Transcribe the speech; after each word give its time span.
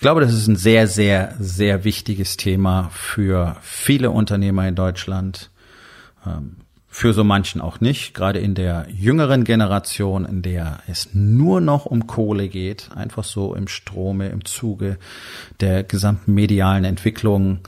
Ich 0.00 0.02
glaube, 0.02 0.22
das 0.22 0.32
ist 0.32 0.46
ein 0.46 0.56
sehr, 0.56 0.86
sehr, 0.86 1.34
sehr 1.38 1.84
wichtiges 1.84 2.38
Thema 2.38 2.88
für 2.90 3.58
viele 3.60 4.10
Unternehmer 4.10 4.66
in 4.66 4.74
Deutschland, 4.74 5.50
ähm, 6.26 6.56
für 6.88 7.12
so 7.12 7.22
manchen 7.22 7.60
auch 7.60 7.80
nicht, 7.80 8.14
gerade 8.14 8.38
in 8.38 8.54
der 8.54 8.86
jüngeren 8.88 9.44
Generation, 9.44 10.24
in 10.24 10.40
der 10.40 10.78
es 10.86 11.10
nur 11.12 11.60
noch 11.60 11.84
um 11.84 12.06
Kohle 12.06 12.48
geht, 12.48 12.88
einfach 12.96 13.24
so 13.24 13.54
im 13.54 13.68
Strome, 13.68 14.30
im 14.30 14.46
Zuge 14.46 14.96
der 15.60 15.84
gesamten 15.84 16.32
medialen 16.32 16.84
Entwicklung. 16.84 17.58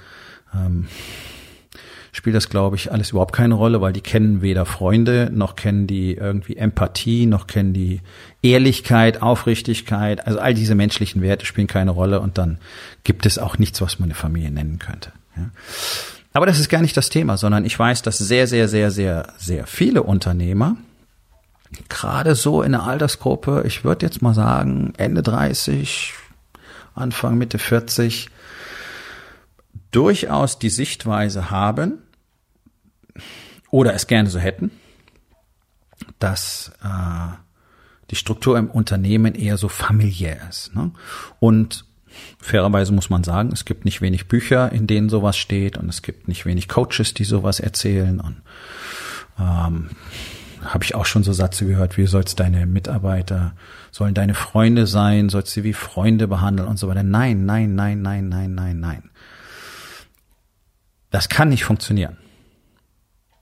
Spielt 2.14 2.36
das, 2.36 2.50
glaube 2.50 2.76
ich, 2.76 2.92
alles 2.92 3.10
überhaupt 3.10 3.34
keine 3.34 3.54
Rolle, 3.54 3.80
weil 3.80 3.94
die 3.94 4.02
kennen 4.02 4.42
weder 4.42 4.66
Freunde, 4.66 5.30
noch 5.32 5.56
kennen 5.56 5.86
die 5.86 6.14
irgendwie 6.14 6.56
Empathie, 6.56 7.24
noch 7.24 7.46
kennen 7.46 7.72
die 7.72 8.02
Ehrlichkeit, 8.42 9.22
Aufrichtigkeit. 9.22 10.26
Also 10.26 10.38
all 10.38 10.52
diese 10.52 10.74
menschlichen 10.74 11.22
Werte 11.22 11.46
spielen 11.46 11.68
keine 11.68 11.90
Rolle 11.90 12.20
und 12.20 12.36
dann 12.36 12.58
gibt 13.02 13.24
es 13.24 13.38
auch 13.38 13.56
nichts, 13.56 13.80
was 13.80 13.98
man 13.98 14.08
eine 14.08 14.14
Familie 14.14 14.50
nennen 14.50 14.78
könnte. 14.78 15.10
Ja. 15.36 15.50
Aber 16.34 16.44
das 16.44 16.58
ist 16.58 16.68
gar 16.68 16.82
nicht 16.82 16.96
das 16.96 17.08
Thema, 17.08 17.38
sondern 17.38 17.64
ich 17.64 17.78
weiß, 17.78 18.02
dass 18.02 18.18
sehr, 18.18 18.46
sehr, 18.46 18.68
sehr, 18.68 18.90
sehr, 18.90 19.32
sehr 19.38 19.66
viele 19.66 20.02
Unternehmer, 20.02 20.76
gerade 21.88 22.34
so 22.34 22.62
in 22.62 22.72
der 22.72 22.84
Altersgruppe, 22.84 23.64
ich 23.66 23.84
würde 23.84 24.06
jetzt 24.06 24.22
mal 24.22 24.34
sagen, 24.34 24.92
Ende 24.96 25.22
30, 25.22 26.12
Anfang, 26.94 27.38
Mitte 27.38 27.58
40, 27.58 28.28
durchaus 29.92 30.58
die 30.58 30.70
Sichtweise 30.70 31.50
haben 31.50 31.98
oder 33.70 33.94
es 33.94 34.06
gerne 34.06 34.28
so 34.28 34.38
hätten, 34.38 34.70
dass 36.18 36.72
äh, 36.82 37.36
die 38.10 38.16
Struktur 38.16 38.58
im 38.58 38.70
Unternehmen 38.70 39.34
eher 39.34 39.56
so 39.56 39.68
familiär 39.68 40.38
ist. 40.48 40.74
Ne? 40.74 40.90
Und 41.40 41.84
fairerweise 42.38 42.92
muss 42.92 43.10
man 43.10 43.24
sagen, 43.24 43.50
es 43.52 43.64
gibt 43.64 43.84
nicht 43.84 44.00
wenig 44.00 44.28
Bücher, 44.28 44.72
in 44.72 44.86
denen 44.86 45.08
sowas 45.08 45.36
steht 45.36 45.78
und 45.78 45.88
es 45.88 46.02
gibt 46.02 46.28
nicht 46.28 46.44
wenig 46.44 46.68
Coaches, 46.68 47.14
die 47.14 47.24
sowas 47.24 47.60
erzählen. 47.60 48.20
Und 48.20 48.42
ähm, 49.38 49.90
habe 50.64 50.84
ich 50.84 50.94
auch 50.94 51.06
schon 51.06 51.22
so 51.22 51.32
Sätze 51.32 51.66
gehört, 51.66 51.96
wie 51.96 52.06
sollst 52.06 52.38
deine 52.38 52.66
Mitarbeiter, 52.66 53.54
sollen 53.90 54.14
deine 54.14 54.34
Freunde 54.34 54.86
sein, 54.86 55.28
sollst 55.28 55.56
du 55.56 55.60
sie 55.60 55.64
wie 55.64 55.72
Freunde 55.72 56.28
behandeln 56.28 56.68
und 56.68 56.78
so 56.78 56.88
weiter. 56.88 57.02
Nein, 57.02 57.46
nein, 57.46 57.74
nein, 57.74 58.02
nein, 58.02 58.28
nein, 58.28 58.54
nein, 58.54 58.80
nein. 58.80 59.10
Das 61.12 61.28
kann 61.28 61.50
nicht 61.50 61.64
funktionieren. 61.64 62.16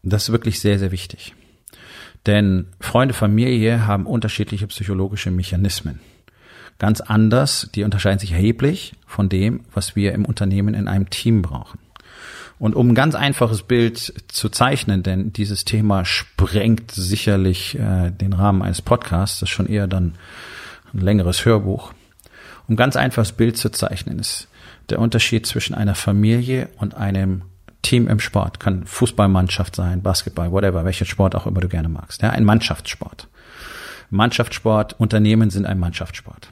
Das 0.02 0.24
ist 0.24 0.32
wirklich 0.32 0.60
sehr, 0.60 0.78
sehr 0.78 0.90
wichtig. 0.90 1.34
Denn 2.26 2.66
Freunde, 2.80 3.14
Familie 3.14 3.86
haben 3.86 4.06
unterschiedliche 4.06 4.66
psychologische 4.66 5.30
Mechanismen. 5.30 6.00
Ganz 6.78 7.00
anders, 7.00 7.70
die 7.74 7.84
unterscheiden 7.84 8.18
sich 8.18 8.32
erheblich 8.32 8.94
von 9.06 9.28
dem, 9.28 9.64
was 9.72 9.96
wir 9.96 10.12
im 10.12 10.24
Unternehmen 10.24 10.74
in 10.74 10.88
einem 10.88 11.10
Team 11.10 11.42
brauchen. 11.42 11.78
Und 12.58 12.74
um 12.74 12.88
ein 12.88 12.94
ganz 12.94 13.14
einfaches 13.14 13.62
Bild 13.62 13.98
zu 14.28 14.48
zeichnen, 14.50 15.02
denn 15.02 15.32
dieses 15.32 15.64
Thema 15.64 16.04
sprengt 16.04 16.90
sicherlich 16.90 17.78
äh, 17.78 18.10
den 18.10 18.34
Rahmen 18.34 18.62
eines 18.62 18.82
Podcasts, 18.82 19.40
das 19.40 19.48
ist 19.48 19.54
schon 19.54 19.66
eher 19.66 19.86
dann 19.86 20.14
ein 20.92 21.00
längeres 21.00 21.44
Hörbuch. 21.44 21.92
Um 22.66 22.74
ein 22.74 22.76
ganz 22.76 22.96
einfaches 22.96 23.32
Bild 23.32 23.56
zu 23.56 23.70
zeichnen, 23.70 24.18
ist 24.18 24.48
der 24.90 24.98
Unterschied 24.98 25.46
zwischen 25.46 25.74
einer 25.74 25.94
Familie 25.94 26.68
und 26.76 26.94
einem 26.94 27.42
Team 27.82 28.08
im 28.08 28.20
Sport, 28.20 28.60
kann 28.60 28.84
Fußballmannschaft 28.86 29.76
sein, 29.76 30.02
Basketball, 30.02 30.52
whatever, 30.52 30.84
welchen 30.84 31.06
Sport 31.06 31.34
auch 31.34 31.46
immer 31.46 31.60
du 31.60 31.68
gerne 31.68 31.88
magst. 31.88 32.22
Ja, 32.22 32.30
ein 32.30 32.44
Mannschaftssport. 32.44 33.28
Mannschaftssport, 34.10 34.98
Unternehmen 34.98 35.50
sind 35.50 35.66
ein 35.66 35.78
Mannschaftssport. 35.78 36.50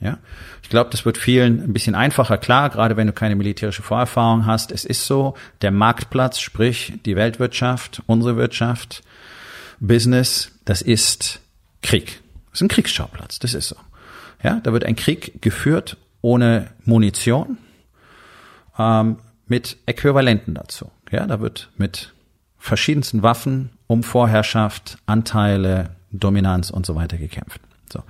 Ja, 0.00 0.18
ich 0.62 0.68
glaube, 0.68 0.90
das 0.90 1.06
wird 1.06 1.16
vielen 1.16 1.62
ein 1.62 1.72
bisschen 1.72 1.94
einfacher 1.94 2.36
klar, 2.36 2.68
gerade 2.68 2.96
wenn 2.96 3.06
du 3.06 3.14
keine 3.14 3.34
militärische 3.34 3.82
Vorerfahrung 3.82 4.44
hast. 4.44 4.70
Es 4.70 4.84
ist 4.84 5.06
so, 5.06 5.34
der 5.62 5.70
Marktplatz, 5.70 6.38
sprich 6.38 6.92
die 7.06 7.16
Weltwirtschaft, 7.16 8.02
unsere 8.06 8.36
Wirtschaft, 8.36 9.02
Business, 9.80 10.52
das 10.66 10.82
ist 10.82 11.40
Krieg. 11.82 12.20
Das 12.50 12.60
ist 12.60 12.62
ein 12.62 12.68
Kriegsschauplatz, 12.68 13.38
das 13.38 13.54
ist 13.54 13.68
so. 13.68 13.76
Ja, 14.42 14.60
da 14.62 14.72
wird 14.72 14.84
ein 14.84 14.96
Krieg 14.96 15.40
geführt 15.40 15.96
ohne 16.20 16.70
Munition. 16.84 17.58
Ähm, 18.78 19.16
mit 19.46 19.76
Äquivalenten 19.86 20.54
dazu. 20.54 20.90
Ja, 21.10 21.26
da 21.26 21.40
wird 21.40 21.70
mit 21.76 22.12
verschiedensten 22.58 23.22
Waffen 23.22 23.70
um 23.86 24.02
Vorherrschaft, 24.02 24.98
Anteile, 25.06 25.90
Dominanz 26.10 26.70
und 26.70 26.84
so 26.86 26.94
weiter 26.94 27.16
gekämpft. 27.16 27.60
So. 27.92 28.02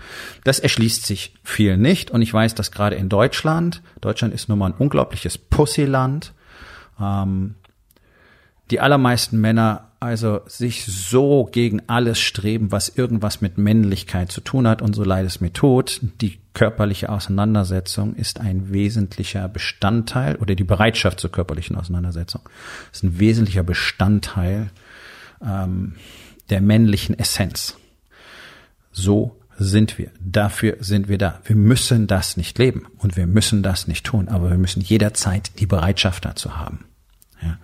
Das 0.45 0.59
erschließt 0.59 1.05
sich 1.05 1.35
viel 1.45 1.77
nicht 1.77 2.11
und 2.11 2.23
ich 2.23 2.33
weiß, 2.33 2.55
dass 2.55 2.71
gerade 2.71 2.97
in 2.97 3.09
Deutschland, 3.09 3.83
Deutschland 4.01 4.33
ist 4.33 4.49
nun 4.49 4.59
mal 4.59 4.67
ein 4.67 4.79
unglaubliches 4.79 5.37
Pussyland, 5.37 6.33
ähm, 6.99 7.57
die 8.71 8.81
allermeisten 8.81 9.41
Männer 9.41 9.93
also 10.01 10.41
sich 10.47 10.85
so 10.85 11.49
gegen 11.51 11.83
alles 11.89 12.19
streben, 12.19 12.73
was 12.73 12.89
irgendwas 12.89 13.41
mit 13.41 13.59
Männlichkeit 13.59 14.31
zu 14.31 14.41
tun 14.41 14.67
hat 14.67 14.83
und 14.83 14.95
so 14.95 15.05
leid 15.05 15.27
es 15.27 15.41
mir 15.41 15.53
tut. 15.53 16.01
Die 16.21 16.39
körperliche 16.57 17.11
Auseinandersetzung 17.11 18.15
ist 18.15 18.41
ein 18.41 18.73
wesentlicher 18.73 19.47
Bestandteil 19.47 20.37
oder 20.37 20.55
die 20.55 20.65
Bereitschaft 20.65 21.21
zur 21.21 21.31
körperlichen 21.31 21.77
Auseinandersetzung 21.77 22.49
ist 22.93 23.05
ein 23.05 23.19
wesentlicher 23.19 23.63
Bestandteil 23.63 24.71
ähm, 25.45 25.97
der 26.49 26.63
männlichen 26.63 27.19
Essenz. 27.19 27.77
So 28.91 29.39
sind 29.59 29.99
wir. 29.99 30.11
Dafür 30.19 30.79
sind 30.81 31.09
wir 31.09 31.19
da. 31.19 31.41
Wir 31.45 31.57
müssen 31.57 32.07
das 32.07 32.39
nicht 32.39 32.57
leben 32.57 32.87
und 32.97 33.19
wir 33.19 33.27
müssen 33.27 33.63
das 33.63 33.87
nicht 33.87 34.07
tun, 34.07 34.29
aber 34.29 34.49
wir 34.49 34.59
müssen 34.59 34.81
jederzeit 34.81 35.61
die 35.61 35.67
Bereitschaft 35.67 36.25
dazu 36.25 36.57
haben. 36.57 36.87
Ja. 37.43 37.59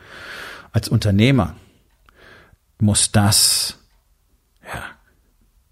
Als 0.70 0.90
Unternehmer 0.90 1.56
muss 2.78 3.10
das 3.10 3.78
ja, 4.62 4.82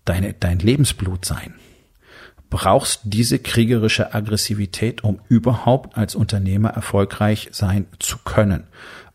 deine, 0.07 0.33
dein 0.33 0.59
Lebensblut 0.59 1.27
sein. 1.27 1.53
Brauchst 2.51 3.01
diese 3.05 3.39
kriegerische 3.39 4.13
Aggressivität, 4.13 5.05
um 5.05 5.21
überhaupt 5.29 5.97
als 5.97 6.15
Unternehmer 6.15 6.71
erfolgreich 6.71 7.49
sein 7.53 7.87
zu 7.99 8.19
können. 8.19 8.65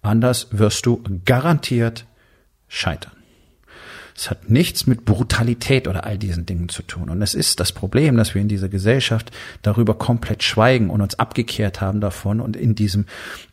Anders 0.01 0.47
wirst 0.51 0.85
du 0.85 1.03
garantiert 1.25 2.05
scheitern. 2.67 3.11
Es 4.17 4.29
hat 4.29 4.49
nichts 4.49 4.87
mit 4.87 5.03
Brutalität 5.03 5.89
oder 5.89 6.05
all 6.05 6.17
diesen 6.17 6.45
Dingen 6.45 6.69
zu 6.69 6.83
tun. 6.83 7.09
Und 7.09 7.21
es 7.21 7.33
ist 7.33 7.59
das 7.59 7.73
Problem, 7.73 8.15
dass 8.15 8.33
wir 8.33 8.41
in 8.41 8.47
dieser 8.47 8.69
Gesellschaft 8.69 9.31
darüber 9.61 9.95
komplett 9.95 10.41
schweigen 10.41 10.89
und 10.89 11.01
uns 11.01 11.19
abgekehrt 11.19 11.81
haben 11.81 11.99
davon 11.99 12.39
und 12.39 12.55
in 12.55 12.75
diesem, 12.75 13.07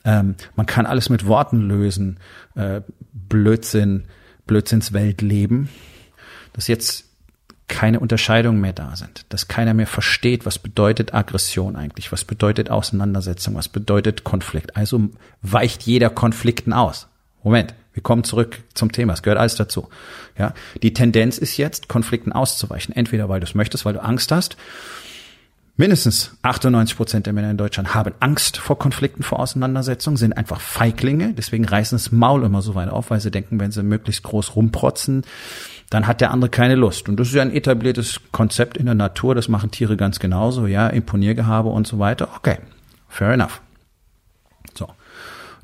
ähm, 0.04 0.36
man 0.54 0.66
kann 0.66 0.86
alles 0.86 1.08
mit 1.08 1.26
Worten 1.26 1.62
lösen, 1.62 2.20
äh, 2.54 2.80
Blödsinn, 3.12 4.04
Blödsinnswelt 4.46 5.20
leben, 5.20 5.68
dass 6.52 6.68
jetzt 6.68 7.06
keine 7.72 8.00
Unterscheidungen 8.00 8.60
mehr 8.60 8.74
da 8.74 8.96
sind, 8.96 9.24
dass 9.30 9.48
keiner 9.48 9.72
mehr 9.72 9.86
versteht, 9.86 10.44
was 10.44 10.58
bedeutet 10.58 11.14
Aggression 11.14 11.74
eigentlich, 11.74 12.12
was 12.12 12.24
bedeutet 12.24 12.70
Auseinandersetzung, 12.70 13.54
was 13.54 13.68
bedeutet 13.68 14.24
Konflikt. 14.24 14.76
Also 14.76 15.08
weicht 15.40 15.82
jeder 15.84 16.10
Konflikten 16.10 16.74
aus. 16.74 17.08
Moment, 17.42 17.74
wir 17.94 18.02
kommen 18.02 18.24
zurück 18.24 18.58
zum 18.74 18.92
Thema. 18.92 19.14
Es 19.14 19.22
gehört 19.22 19.40
alles 19.40 19.56
dazu. 19.56 19.88
Ja, 20.38 20.52
die 20.82 20.92
Tendenz 20.92 21.38
ist 21.38 21.56
jetzt, 21.56 21.88
Konflikten 21.88 22.30
auszuweichen. 22.32 22.94
Entweder 22.94 23.30
weil 23.30 23.40
du 23.40 23.46
es 23.46 23.54
möchtest, 23.54 23.86
weil 23.86 23.94
du 23.94 24.02
Angst 24.02 24.32
hast. 24.32 24.58
Mindestens 25.78 26.36
98 26.42 26.94
Prozent 26.94 27.24
der 27.24 27.32
Männer 27.32 27.50
in 27.50 27.56
Deutschland 27.56 27.94
haben 27.94 28.12
Angst 28.20 28.58
vor 28.58 28.78
Konflikten, 28.78 29.22
vor 29.22 29.40
Auseinandersetzungen, 29.40 30.18
sind 30.18 30.34
einfach 30.34 30.60
Feiglinge. 30.60 31.32
Deswegen 31.32 31.64
reißen 31.64 31.96
das 31.96 32.12
Maul 32.12 32.44
immer 32.44 32.60
so 32.60 32.74
weit 32.74 32.90
auf, 32.90 33.10
weil 33.10 33.20
sie 33.20 33.30
denken, 33.30 33.58
wenn 33.58 33.72
sie 33.72 33.82
möglichst 33.82 34.22
groß 34.24 34.56
rumprotzen, 34.56 35.24
dann 35.92 36.06
hat 36.06 36.22
der 36.22 36.30
andere 36.30 36.48
keine 36.48 36.74
Lust. 36.74 37.10
Und 37.10 37.20
das 37.20 37.28
ist 37.28 37.34
ja 37.34 37.42
ein 37.42 37.54
etabliertes 37.54 38.18
Konzept 38.32 38.78
in 38.78 38.86
der 38.86 38.94
Natur. 38.94 39.34
Das 39.34 39.48
machen 39.48 39.70
Tiere 39.70 39.98
ganz 39.98 40.20
genauso. 40.20 40.66
Ja, 40.66 40.88
Imponiergehabe 40.88 41.68
und 41.68 41.86
so 41.86 41.98
weiter. 41.98 42.30
Okay, 42.34 42.56
fair 43.10 43.32
enough. 43.32 43.60
So. 44.74 44.88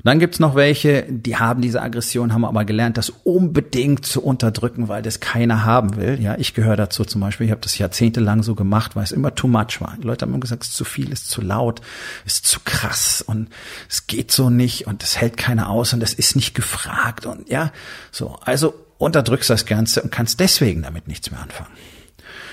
dann 0.03 0.19
gibt's 0.19 0.39
noch 0.39 0.53
welche, 0.53 1.07
die 1.09 1.37
haben 1.37 1.61
diese 1.61 1.81
Aggression, 1.81 2.31
haben 2.31 2.45
aber 2.45 2.63
gelernt, 2.63 2.99
das 2.99 3.09
unbedingt 3.09 4.05
zu 4.05 4.23
unterdrücken, 4.23 4.87
weil 4.87 5.01
das 5.01 5.19
keiner 5.19 5.65
haben 5.65 5.95
will. 5.95 6.21
Ja, 6.21 6.35
ich 6.37 6.53
gehöre 6.53 6.75
dazu 6.75 7.05
zum 7.05 7.21
Beispiel. 7.21 7.47
Ich 7.47 7.51
habe 7.51 7.61
das 7.61 7.79
jahrzehntelang 7.79 8.43
so 8.43 8.53
gemacht, 8.53 8.95
weil 8.95 9.05
es 9.05 9.11
immer 9.11 9.33
too 9.33 9.47
much 9.47 9.81
war. 9.81 9.95
Die 9.97 10.05
Leute 10.05 10.25
haben 10.25 10.29
immer 10.29 10.41
gesagt, 10.41 10.61
es 10.61 10.69
ist 10.69 10.75
zu 10.75 10.85
viel, 10.85 11.11
es 11.11 11.23
ist 11.23 11.31
zu 11.31 11.41
laut, 11.41 11.81
es 12.27 12.35
ist 12.35 12.45
zu 12.45 12.59
krass 12.63 13.23
und 13.25 13.49
es 13.89 14.05
geht 14.05 14.31
so 14.31 14.51
nicht 14.51 14.85
und 14.85 15.01
es 15.01 15.19
hält 15.19 15.37
keiner 15.37 15.71
aus 15.71 15.91
und 15.91 16.03
es 16.03 16.13
ist 16.13 16.35
nicht 16.35 16.53
gefragt 16.53 17.25
und 17.25 17.49
ja, 17.49 17.71
so. 18.11 18.37
Also 18.45 18.75
unterdrückst 18.99 19.49
das 19.49 19.65
Ganze 19.65 20.03
und 20.03 20.11
kannst 20.11 20.39
deswegen 20.39 20.83
damit 20.83 21.07
nichts 21.07 21.31
mehr 21.31 21.41
anfangen. 21.41 21.71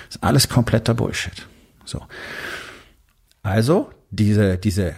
Das 0.07 0.17
ist 0.17 0.23
alles 0.23 0.49
kompletter 0.49 0.95
Bullshit. 0.95 1.47
So. 1.85 2.03
Also 3.43 3.91
diese, 4.11 4.57
diese 4.57 4.95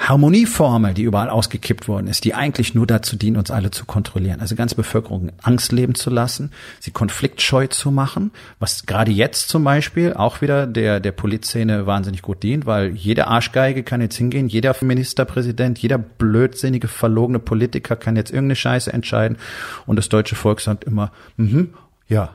Harmonieformel, 0.00 0.94
die 0.94 1.02
überall 1.02 1.28
ausgekippt 1.28 1.86
worden 1.86 2.06
ist, 2.06 2.24
die 2.24 2.34
eigentlich 2.34 2.74
nur 2.74 2.86
dazu 2.86 3.16
dient, 3.16 3.36
uns 3.36 3.50
alle 3.50 3.70
zu 3.70 3.84
kontrollieren. 3.84 4.40
Also 4.40 4.56
ganz 4.56 4.74
Bevölkerung 4.74 5.30
Angst 5.42 5.72
leben 5.72 5.94
zu 5.94 6.08
lassen, 6.08 6.52
sie 6.80 6.90
konfliktscheu 6.90 7.66
zu 7.66 7.90
machen, 7.90 8.30
was 8.58 8.86
gerade 8.86 9.12
jetzt 9.12 9.50
zum 9.50 9.62
Beispiel 9.62 10.14
auch 10.14 10.40
wieder 10.40 10.66
der, 10.66 11.00
der 11.00 11.12
Polizszene 11.12 11.86
wahnsinnig 11.86 12.22
gut 12.22 12.42
dient, 12.42 12.64
weil 12.64 12.92
jede 12.96 13.26
Arschgeige 13.26 13.82
kann 13.82 14.00
jetzt 14.00 14.16
hingehen, 14.16 14.48
jeder 14.48 14.74
Ministerpräsident, 14.80 15.78
jeder 15.78 15.98
blödsinnige, 15.98 16.88
verlogene 16.88 17.38
Politiker 17.38 17.94
kann 17.94 18.16
jetzt 18.16 18.30
irgendeine 18.30 18.56
Scheiße 18.56 18.90
entscheiden 18.90 19.36
und 19.84 19.96
das 19.96 20.08
deutsche 20.08 20.34
Volk 20.34 20.62
sagt 20.62 20.84
immer, 20.84 21.12
mhm, 21.36 21.74
ja, 22.08 22.30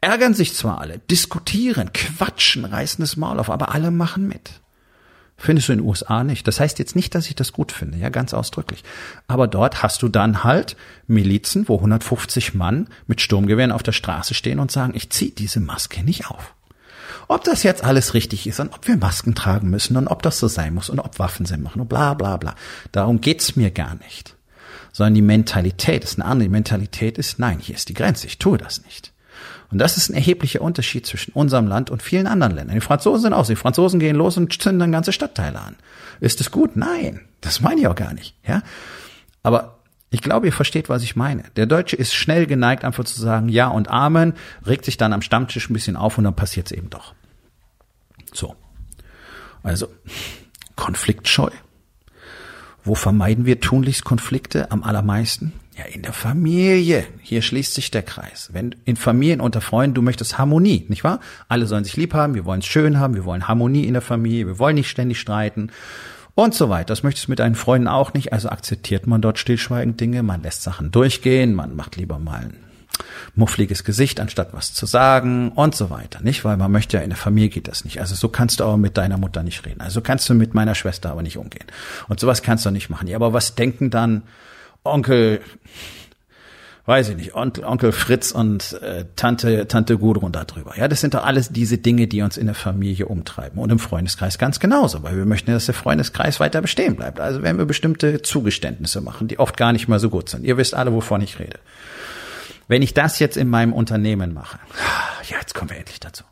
ärgern 0.00 0.34
sich 0.34 0.54
zwar 0.54 0.80
alle, 0.80 0.98
diskutieren, 1.10 1.92
quatschen, 1.92 2.64
reißen 2.64 3.02
das 3.02 3.16
Maul 3.16 3.40
auf, 3.40 3.50
aber 3.50 3.74
alle 3.74 3.90
machen 3.90 4.28
mit. 4.28 4.60
Findest 5.36 5.68
du 5.68 5.72
in 5.72 5.80
den 5.80 5.88
USA 5.88 6.22
nicht. 6.22 6.46
Das 6.46 6.60
heißt 6.60 6.78
jetzt 6.78 6.94
nicht, 6.94 7.14
dass 7.14 7.26
ich 7.26 7.34
das 7.34 7.52
gut 7.52 7.72
finde, 7.72 7.98
ja, 7.98 8.08
ganz 8.08 8.32
ausdrücklich. 8.32 8.84
Aber 9.26 9.48
dort 9.48 9.82
hast 9.82 10.02
du 10.02 10.08
dann 10.08 10.44
halt 10.44 10.76
Milizen, 11.06 11.68
wo 11.68 11.76
150 11.76 12.54
Mann 12.54 12.88
mit 13.06 13.20
Sturmgewehren 13.20 13.72
auf 13.72 13.82
der 13.82 13.92
Straße 13.92 14.34
stehen 14.34 14.60
und 14.60 14.70
sagen, 14.70 14.94
ich 14.94 15.10
zieh 15.10 15.32
diese 15.32 15.60
Maske 15.60 16.04
nicht 16.04 16.30
auf. 16.30 16.54
Ob 17.26 17.42
das 17.44 17.62
jetzt 17.62 17.82
alles 17.82 18.14
richtig 18.14 18.46
ist 18.46 18.60
und 18.60 18.72
ob 18.72 18.86
wir 18.86 18.96
Masken 18.96 19.34
tragen 19.34 19.70
müssen 19.70 19.96
und 19.96 20.08
ob 20.08 20.22
das 20.22 20.38
so 20.38 20.46
sein 20.46 20.74
muss 20.74 20.90
und 20.90 21.00
ob 21.00 21.18
Waffen 21.18 21.46
Sinn 21.46 21.62
machen 21.62 21.80
und 21.80 21.88
bla 21.88 22.14
bla 22.14 22.36
bla. 22.36 22.54
Darum 22.92 23.20
geht's 23.20 23.56
mir 23.56 23.70
gar 23.70 23.94
nicht. 23.96 24.36
Sondern 24.92 25.14
die 25.14 25.22
Mentalität 25.22 26.04
ist 26.04 26.20
eine 26.20 26.28
andere. 26.28 26.48
Die 26.48 26.52
Mentalität 26.52 27.18
ist, 27.18 27.38
nein, 27.38 27.58
hier 27.58 27.74
ist 27.74 27.88
die 27.88 27.94
Grenze, 27.94 28.26
ich 28.26 28.38
tue 28.38 28.58
das 28.58 28.84
nicht. 28.84 29.13
Und 29.70 29.78
das 29.78 29.96
ist 29.96 30.08
ein 30.08 30.14
erheblicher 30.14 30.60
Unterschied 30.60 31.06
zwischen 31.06 31.32
unserem 31.32 31.66
Land 31.66 31.90
und 31.90 32.02
vielen 32.02 32.26
anderen 32.26 32.54
Ländern. 32.54 32.74
Die 32.74 32.80
Franzosen 32.80 33.22
sind 33.22 33.32
auch 33.32 33.44
so. 33.44 33.52
Die 33.52 33.56
Franzosen 33.56 34.00
gehen 34.00 34.16
los 34.16 34.36
und 34.36 34.52
zünden 34.60 34.78
dann 34.78 34.92
ganze 34.92 35.12
Stadtteile 35.12 35.60
an. 35.60 35.76
Ist 36.20 36.40
das 36.40 36.50
gut? 36.50 36.76
Nein. 36.76 37.20
Das 37.40 37.60
meine 37.60 37.80
ich 37.80 37.86
auch 37.88 37.94
gar 37.94 38.14
nicht. 38.14 38.34
Ja. 38.46 38.62
Aber 39.42 39.78
ich 40.10 40.22
glaube, 40.22 40.46
ihr 40.46 40.52
versteht, 40.52 40.88
was 40.88 41.02
ich 41.02 41.16
meine. 41.16 41.42
Der 41.56 41.66
Deutsche 41.66 41.96
ist 41.96 42.14
schnell 42.14 42.46
geneigt, 42.46 42.84
einfach 42.84 43.04
zu 43.04 43.20
sagen 43.20 43.48
Ja 43.48 43.66
und 43.68 43.88
Amen, 43.88 44.34
regt 44.64 44.84
sich 44.84 44.96
dann 44.96 45.12
am 45.12 45.22
Stammtisch 45.22 45.68
ein 45.68 45.72
bisschen 45.72 45.96
auf 45.96 46.18
und 46.18 46.24
dann 46.24 46.36
passiert 46.36 46.66
es 46.66 46.72
eben 46.72 46.88
doch. 46.88 47.14
So. 48.32 48.54
Also, 49.64 49.88
konfliktscheu. 50.76 51.50
Wo 52.84 52.94
vermeiden 52.94 53.46
wir 53.46 53.60
tunlichst 53.60 54.04
Konflikte 54.04 54.70
am 54.70 54.84
allermeisten? 54.84 55.52
Ja, 55.76 55.84
in 55.86 56.02
der 56.02 56.12
Familie. 56.12 57.04
Hier 57.20 57.42
schließt 57.42 57.74
sich 57.74 57.90
der 57.90 58.02
Kreis. 58.02 58.50
Wenn 58.52 58.76
in 58.84 58.94
Familien 58.94 59.40
unter 59.40 59.60
Freunden, 59.60 59.94
du 59.94 60.02
möchtest 60.02 60.38
Harmonie, 60.38 60.86
nicht 60.88 61.02
wahr? 61.02 61.18
Alle 61.48 61.66
sollen 61.66 61.82
sich 61.82 61.96
lieb 61.96 62.14
haben, 62.14 62.34
wir 62.34 62.44
wollen 62.44 62.60
es 62.60 62.66
schön 62.66 63.00
haben, 63.00 63.14
wir 63.14 63.24
wollen 63.24 63.48
Harmonie 63.48 63.84
in 63.84 63.94
der 63.94 64.02
Familie, 64.02 64.46
wir 64.46 64.58
wollen 64.60 64.76
nicht 64.76 64.88
ständig 64.88 65.18
streiten 65.18 65.70
und 66.36 66.54
so 66.54 66.68
weiter. 66.68 66.86
Das 66.86 67.02
möchtest 67.02 67.26
du 67.26 67.32
mit 67.32 67.40
deinen 67.40 67.56
Freunden 67.56 67.88
auch 67.88 68.14
nicht, 68.14 68.32
also 68.32 68.50
akzeptiert 68.50 69.08
man 69.08 69.20
dort 69.20 69.38
stillschweigend 69.38 70.00
Dinge, 70.00 70.22
man 70.22 70.42
lässt 70.42 70.62
Sachen 70.62 70.92
durchgehen, 70.92 71.54
man 71.54 71.74
macht 71.74 71.96
lieber 71.96 72.20
mal 72.20 72.40
ein 72.40 72.56
muffliges 73.34 73.82
Gesicht, 73.82 74.20
anstatt 74.20 74.52
was 74.52 74.72
zu 74.74 74.86
sagen 74.86 75.50
und 75.50 75.74
so 75.74 75.90
weiter, 75.90 76.20
nicht? 76.22 76.44
Weil 76.44 76.56
man 76.56 76.70
möchte 76.70 76.98
ja, 76.98 77.02
in 77.02 77.10
der 77.10 77.16
Familie 77.16 77.48
geht 77.48 77.66
das 77.66 77.84
nicht. 77.84 78.00
Also 78.00 78.14
so 78.14 78.28
kannst 78.28 78.60
du 78.60 78.64
aber 78.64 78.76
mit 78.76 78.96
deiner 78.96 79.18
Mutter 79.18 79.42
nicht 79.42 79.66
reden. 79.66 79.80
Also 79.80 80.00
kannst 80.00 80.28
du 80.28 80.34
mit 80.34 80.54
meiner 80.54 80.76
Schwester 80.76 81.10
aber 81.10 81.22
nicht 81.22 81.36
umgehen. 81.36 81.66
Und 82.08 82.20
sowas 82.20 82.42
kannst 82.42 82.64
du 82.64 82.70
nicht 82.70 82.90
machen. 82.90 83.08
Ja, 83.08 83.16
aber 83.16 83.32
was 83.32 83.56
denken 83.56 83.90
dann 83.90 84.22
Onkel, 84.84 85.40
weiß 86.84 87.08
ich 87.08 87.16
nicht, 87.16 87.34
Onkel, 87.34 87.64
Onkel 87.64 87.90
Fritz 87.92 88.32
und 88.32 88.74
äh, 88.82 89.06
Tante, 89.16 89.66
Tante 89.66 89.96
Gudrun 89.96 90.30
darüber. 90.30 90.76
Ja, 90.76 90.88
das 90.88 91.00
sind 91.00 91.14
doch 91.14 91.24
alles 91.24 91.48
diese 91.48 91.78
Dinge, 91.78 92.06
die 92.06 92.20
uns 92.20 92.36
in 92.36 92.44
der 92.44 92.54
Familie 92.54 93.06
umtreiben 93.06 93.58
und 93.58 93.70
im 93.70 93.78
Freundeskreis 93.78 94.36
ganz 94.36 94.60
genauso, 94.60 95.02
weil 95.02 95.16
wir 95.16 95.24
möchten, 95.24 95.52
dass 95.52 95.64
der 95.64 95.74
Freundeskreis 95.74 96.38
weiter 96.38 96.60
bestehen 96.60 96.96
bleibt. 96.96 97.18
Also 97.18 97.42
werden 97.42 97.56
wir 97.56 97.64
bestimmte 97.64 98.20
Zugeständnisse 98.20 99.00
machen, 99.00 99.26
die 99.26 99.38
oft 99.38 99.56
gar 99.56 99.72
nicht 99.72 99.88
mal 99.88 99.98
so 99.98 100.10
gut 100.10 100.28
sind. 100.28 100.44
Ihr 100.44 100.58
wisst 100.58 100.74
alle, 100.74 100.92
wovon 100.92 101.22
ich 101.22 101.38
rede. 101.38 101.58
Wenn 102.68 102.82
ich 102.82 102.92
das 102.92 103.18
jetzt 103.18 103.38
in 103.38 103.48
meinem 103.48 103.72
Unternehmen 103.72 104.34
mache, 104.34 104.58
ja, 105.30 105.38
jetzt 105.38 105.54
kommen 105.54 105.70
wir 105.70 105.78
endlich 105.78 106.00
dazu. 106.00 106.24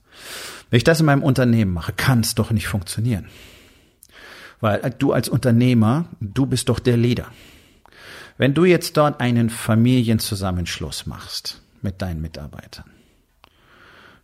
Wenn 0.69 0.77
ich 0.77 0.85
das 0.85 1.01
in 1.01 1.07
meinem 1.07 1.23
Unternehmen 1.23 1.73
mache, 1.73 1.93
kann 1.95 2.21
es 2.21 2.35
doch 2.35 2.51
nicht 2.51 2.69
funktionieren. 2.69 3.29
Weil 4.61 4.95
du 4.99 5.13
als 5.13 5.29
Unternehmer, 5.31 6.05
du 6.21 6.45
bist 6.45 6.69
doch 6.69 6.79
der 6.79 6.99
Leader. 6.99 7.27
Wenn 8.39 8.55
du 8.55 8.65
jetzt 8.65 8.97
dort 8.97 9.21
einen 9.21 9.51
Familienzusammenschluss 9.51 11.07
machst 11.07 11.61
mit 11.83 12.01
deinen 12.01 12.21
Mitarbeitern, 12.21 12.92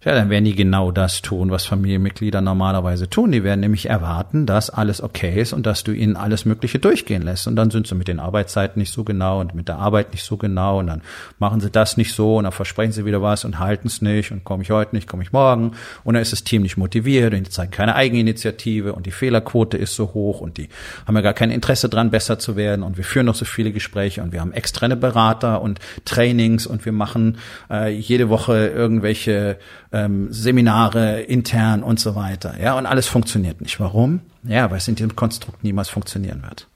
ja, 0.08 0.14
dann 0.14 0.30
werden 0.30 0.46
die 0.46 0.54
genau 0.54 0.90
das 0.90 1.20
tun, 1.20 1.50
was 1.50 1.66
Familienmitglieder 1.66 2.40
normalerweise 2.40 3.10
tun. 3.10 3.30
Die 3.30 3.44
werden 3.44 3.60
nämlich 3.60 3.90
erwarten, 3.90 4.46
dass 4.46 4.70
alles 4.70 5.02
okay 5.02 5.38
ist 5.38 5.52
und 5.52 5.66
dass 5.66 5.84
du 5.84 5.92
ihnen 5.92 6.16
alles 6.16 6.46
Mögliche 6.46 6.78
durchgehen 6.78 7.20
lässt. 7.20 7.46
Und 7.46 7.56
dann 7.56 7.70
sind 7.70 7.86
sie 7.86 7.94
mit 7.94 8.08
den 8.08 8.18
Arbeitszeiten 8.18 8.80
nicht 8.80 8.90
so 8.90 9.04
genau 9.04 9.38
und 9.38 9.54
mit 9.54 9.68
der 9.68 9.76
Arbeit 9.76 10.12
nicht 10.12 10.24
so 10.24 10.38
genau 10.38 10.78
und 10.78 10.86
dann 10.86 11.02
machen 11.38 11.60
sie 11.60 11.70
das 11.70 11.98
nicht 11.98 12.14
so 12.14 12.38
und 12.38 12.44
dann 12.44 12.54
versprechen 12.54 12.92
sie 12.92 13.04
wieder 13.04 13.20
was 13.20 13.44
und 13.44 13.58
halten 13.58 13.86
es 13.86 14.00
nicht 14.00 14.32
und 14.32 14.44
komme 14.44 14.62
ich 14.62 14.70
heute 14.70 14.96
nicht, 14.96 15.08
komme 15.08 15.22
ich 15.22 15.32
morgen. 15.32 15.72
Und 16.04 16.14
dann 16.14 16.22
ist 16.22 16.32
das 16.32 16.42
Team 16.42 16.62
nicht 16.62 16.78
motiviert 16.78 17.34
und 17.34 17.46
die 17.46 17.50
zeigen 17.50 17.70
keine 17.70 17.94
Eigeninitiative 17.94 18.94
und 18.94 19.04
die 19.04 19.10
Fehlerquote 19.10 19.76
ist 19.76 19.94
so 19.94 20.14
hoch 20.14 20.40
und 20.40 20.56
die 20.56 20.70
haben 21.06 21.16
ja 21.16 21.20
gar 21.20 21.34
kein 21.34 21.50
Interesse 21.50 21.90
dran, 21.90 22.10
besser 22.10 22.38
zu 22.38 22.56
werden 22.56 22.82
und 22.82 22.96
wir 22.96 23.04
führen 23.04 23.26
noch 23.26 23.34
so 23.34 23.44
viele 23.44 23.72
Gespräche 23.72 24.22
und 24.22 24.32
wir 24.32 24.40
haben 24.40 24.54
externe 24.54 24.96
Berater 24.96 25.60
und 25.60 25.80
Trainings 26.06 26.66
und 26.66 26.86
wir 26.86 26.92
machen 26.92 27.36
äh, 27.70 27.92
jede 27.92 28.30
Woche 28.30 28.68
irgendwelche 28.68 29.58
ähm, 30.04 30.32
Seminare 30.32 31.22
intern 31.22 31.82
und 31.82 32.00
so 32.00 32.14
weiter. 32.14 32.60
Ja, 32.60 32.76
und 32.76 32.86
alles 32.86 33.06
funktioniert 33.06 33.60
nicht. 33.60 33.80
Warum? 33.80 34.20
Ja, 34.44 34.70
weil 34.70 34.78
es 34.78 34.88
in 34.88 34.94
diesem 34.94 35.16
Konstrukt 35.16 35.64
niemals 35.64 35.88
funktionieren 35.88 36.42
wird. 36.42 36.68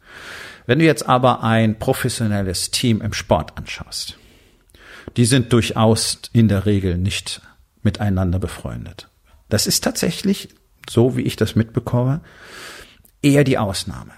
Wenn 0.66 0.78
du 0.78 0.84
jetzt 0.84 1.08
aber 1.08 1.42
ein 1.42 1.78
professionelles 1.78 2.70
Team 2.70 3.00
im 3.00 3.12
Sport 3.12 3.56
anschaust, 3.56 4.16
die 5.16 5.24
sind 5.24 5.52
durchaus 5.52 6.20
in 6.32 6.48
der 6.48 6.66
Regel 6.66 6.96
nicht 6.96 7.40
miteinander 7.82 8.38
befreundet. 8.38 9.08
Das 9.48 9.66
ist 9.66 9.82
tatsächlich, 9.82 10.48
so 10.88 11.16
wie 11.16 11.22
ich 11.22 11.36
das 11.36 11.56
mitbekomme, 11.56 12.20
eher 13.22 13.44
die 13.44 13.58
Ausnahme 13.58 14.12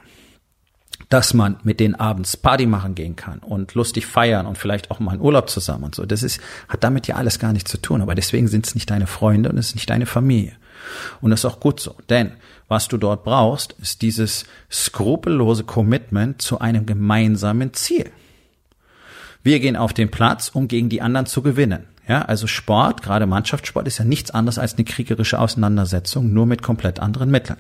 dass 1.15 1.33
man 1.33 1.59
mit 1.63 1.79
denen 1.79 1.95
abends 1.95 2.37
Party 2.37 2.67
machen 2.67 2.97
gehen 2.97 3.15
kann 3.15 3.39
und 3.39 3.75
lustig 3.75 4.05
feiern 4.05 4.47
und 4.47 4.59
vielleicht 4.59 4.91
auch 4.91 4.99
mal 4.99 5.13
einen 5.13 5.21
Urlaub 5.21 5.49
zusammen 5.49 5.85
und 5.85 5.95
so. 5.95 6.05
Das 6.05 6.25
ist, 6.25 6.41
hat 6.69 6.83
damit 6.83 7.07
ja 7.07 7.15
alles 7.15 7.39
gar 7.39 7.53
nichts 7.53 7.71
zu 7.71 7.79
tun. 7.79 8.03
Aber 8.03 8.17
deswegen 8.17 8.49
sind 8.49 8.67
es 8.67 8.75
nicht 8.75 8.91
deine 8.91 9.07
Freunde 9.07 9.49
und 9.49 9.57
es 9.57 9.69
ist 9.69 9.75
nicht 9.77 9.89
deine 9.89 10.07
Familie. 10.07 10.55
Und 11.21 11.31
das 11.31 11.43
ist 11.43 11.45
auch 11.45 11.61
gut 11.61 11.79
so. 11.79 11.95
Denn 12.11 12.33
was 12.67 12.89
du 12.89 12.97
dort 12.97 13.23
brauchst, 13.23 13.77
ist 13.81 14.03
dieses 14.03 14.45
skrupellose 14.69 15.63
Commitment 15.63 16.43
zu 16.43 16.59
einem 16.59 16.85
gemeinsamen 16.85 17.73
Ziel. 17.75 18.11
Wir 19.45 19.61
gehen 19.61 19.77
auf 19.77 19.93
den 19.93 20.11
Platz, 20.11 20.49
um 20.49 20.67
gegen 20.67 20.89
die 20.89 21.01
anderen 21.01 21.27
zu 21.27 21.43
gewinnen. 21.43 21.85
Ja, 22.09 22.23
also 22.23 22.49
Sport, 22.49 23.03
gerade 23.03 23.27
Mannschaftssport, 23.27 23.87
ist 23.87 23.99
ja 23.99 24.05
nichts 24.05 24.33
anderes 24.33 24.59
als 24.59 24.75
eine 24.75 24.85
kriegerische 24.85 25.39
Auseinandersetzung, 25.39 26.33
nur 26.33 26.47
mit 26.47 26.61
komplett 26.61 26.99
anderen 26.99 27.31
Mitteln. 27.31 27.59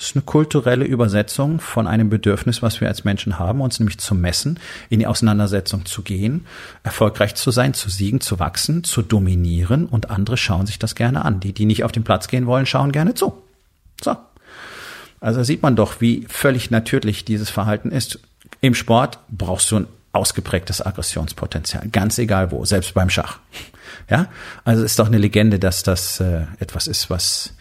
Das 0.00 0.06
ist 0.06 0.16
eine 0.16 0.22
kulturelle 0.22 0.86
Übersetzung 0.86 1.60
von 1.60 1.86
einem 1.86 2.08
Bedürfnis, 2.08 2.62
was 2.62 2.80
wir 2.80 2.88
als 2.88 3.04
Menschen 3.04 3.38
haben, 3.38 3.60
uns 3.60 3.78
nämlich 3.78 3.98
zu 3.98 4.14
messen, 4.14 4.58
in 4.88 4.98
die 4.98 5.06
Auseinandersetzung 5.06 5.84
zu 5.84 6.00
gehen, 6.00 6.46
erfolgreich 6.82 7.34
zu 7.34 7.50
sein, 7.50 7.74
zu 7.74 7.90
siegen, 7.90 8.22
zu 8.22 8.38
wachsen, 8.38 8.82
zu 8.82 9.02
dominieren 9.02 9.84
und 9.84 10.08
andere 10.08 10.38
schauen 10.38 10.64
sich 10.64 10.78
das 10.78 10.94
gerne 10.94 11.22
an. 11.22 11.40
Die, 11.40 11.52
die 11.52 11.66
nicht 11.66 11.84
auf 11.84 11.92
den 11.92 12.02
Platz 12.02 12.28
gehen 12.28 12.46
wollen, 12.46 12.64
schauen 12.64 12.92
gerne 12.92 13.12
zu. 13.12 13.42
So. 14.02 14.16
Also 15.20 15.42
sieht 15.42 15.62
man 15.62 15.76
doch, 15.76 16.00
wie 16.00 16.24
völlig 16.30 16.70
natürlich 16.70 17.26
dieses 17.26 17.50
Verhalten 17.50 17.90
ist. 17.90 18.20
Im 18.62 18.74
Sport 18.74 19.18
brauchst 19.28 19.70
du 19.70 19.80
ein 19.80 19.86
ausgeprägtes 20.12 20.80
Aggressionspotenzial, 20.80 21.88
ganz 21.92 22.16
egal 22.16 22.52
wo, 22.52 22.64
selbst 22.64 22.94
beim 22.94 23.10
Schach. 23.10 23.38
Ja, 24.08 24.28
also 24.64 24.82
ist 24.82 24.98
doch 24.98 25.08
eine 25.08 25.18
Legende, 25.18 25.58
dass 25.58 25.82
das 25.82 26.20
äh, 26.20 26.46
etwas 26.58 26.86
ist, 26.86 27.10
was 27.10 27.52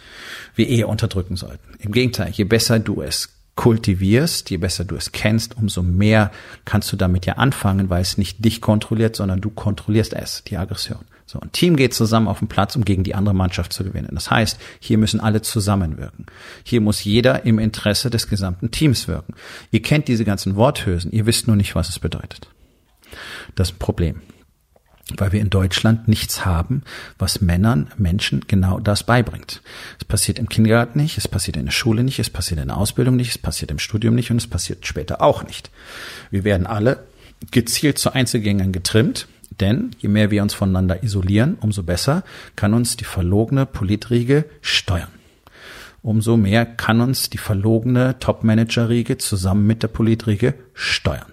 wir 0.55 0.67
eher 0.67 0.89
unterdrücken 0.89 1.35
sollten. 1.35 1.75
Im 1.79 1.91
Gegenteil, 1.91 2.31
je 2.31 2.43
besser 2.43 2.79
du 2.79 3.01
es 3.01 3.29
kultivierst, 3.55 4.49
je 4.49 4.57
besser 4.57 4.85
du 4.85 4.95
es 4.95 5.11
kennst, 5.11 5.57
umso 5.57 5.83
mehr 5.83 6.31
kannst 6.63 6.91
du 6.93 6.95
damit 6.95 7.25
ja 7.25 7.33
anfangen, 7.33 7.89
weil 7.89 8.01
es 8.01 8.17
nicht 8.17 8.45
dich 8.45 8.61
kontrolliert, 8.61 9.17
sondern 9.17 9.41
du 9.41 9.49
kontrollierst 9.49 10.13
es, 10.13 10.45
die 10.45 10.55
Aggression. 10.55 10.99
So, 11.25 11.41
ein 11.41 11.51
Team 11.51 11.75
geht 11.75 11.93
zusammen 11.93 12.29
auf 12.29 12.39
den 12.39 12.47
Platz, 12.47 12.77
um 12.77 12.85
gegen 12.85 13.03
die 13.03 13.15
andere 13.15 13.35
Mannschaft 13.35 13.73
zu 13.73 13.83
gewinnen. 13.83 14.11
Das 14.13 14.31
heißt, 14.31 14.57
hier 14.79 14.97
müssen 14.97 15.19
alle 15.19 15.41
zusammenwirken. 15.41 16.25
Hier 16.63 16.79
muss 16.79 17.03
jeder 17.03 17.45
im 17.45 17.59
Interesse 17.59 18.09
des 18.09 18.29
gesamten 18.29 18.71
Teams 18.71 19.09
wirken. 19.09 19.33
Ihr 19.71 19.81
kennt 19.81 20.07
diese 20.07 20.23
ganzen 20.23 20.55
Worthülsen, 20.55 21.11
ihr 21.11 21.25
wisst 21.25 21.47
nur 21.47 21.57
nicht, 21.57 21.75
was 21.75 21.89
es 21.89 21.99
bedeutet. 21.99 22.47
Das 23.55 23.69
ist 23.69 23.75
ein 23.75 23.79
Problem 23.79 24.21
weil 25.17 25.31
wir 25.31 25.41
in 25.41 25.49
Deutschland 25.49 26.07
nichts 26.07 26.45
haben, 26.45 26.83
was 27.17 27.41
Männern, 27.41 27.87
Menschen 27.97 28.45
genau 28.47 28.79
das 28.79 29.03
beibringt. 29.03 29.61
Es 29.97 30.05
passiert 30.05 30.39
im 30.39 30.49
Kindergarten 30.49 30.99
nicht, 30.99 31.17
es 31.17 31.27
passiert 31.27 31.57
in 31.57 31.65
der 31.65 31.71
Schule 31.71 32.03
nicht, 32.03 32.19
es 32.19 32.29
passiert 32.29 32.59
in 32.59 32.67
der 32.67 32.77
Ausbildung 32.77 33.15
nicht, 33.15 33.31
es 33.31 33.37
passiert 33.37 33.71
im 33.71 33.79
Studium 33.79 34.15
nicht 34.15 34.31
und 34.31 34.37
es 34.37 34.47
passiert 34.47 34.85
später 34.85 35.21
auch 35.21 35.43
nicht. 35.43 35.71
Wir 36.31 36.43
werden 36.43 36.67
alle 36.67 37.03
gezielt 37.51 37.97
zu 37.97 38.13
Einzelgängern 38.13 38.71
getrimmt, 38.71 39.27
denn 39.59 39.91
je 39.99 40.09
mehr 40.09 40.31
wir 40.31 40.43
uns 40.43 40.53
voneinander 40.53 41.03
isolieren, 41.03 41.57
umso 41.59 41.83
besser 41.83 42.23
kann 42.55 42.73
uns 42.73 42.97
die 42.97 43.03
verlogene 43.05 43.65
Politriege 43.65 44.45
steuern. 44.61 45.09
Umso 46.01 46.37
mehr 46.37 46.65
kann 46.65 47.01
uns 47.01 47.29
die 47.29 47.37
verlogene 47.37 48.19
Topmanager-Riege 48.19 49.17
zusammen 49.17 49.67
mit 49.67 49.83
der 49.83 49.89
Politriege 49.89 50.53
steuern. 50.73 51.31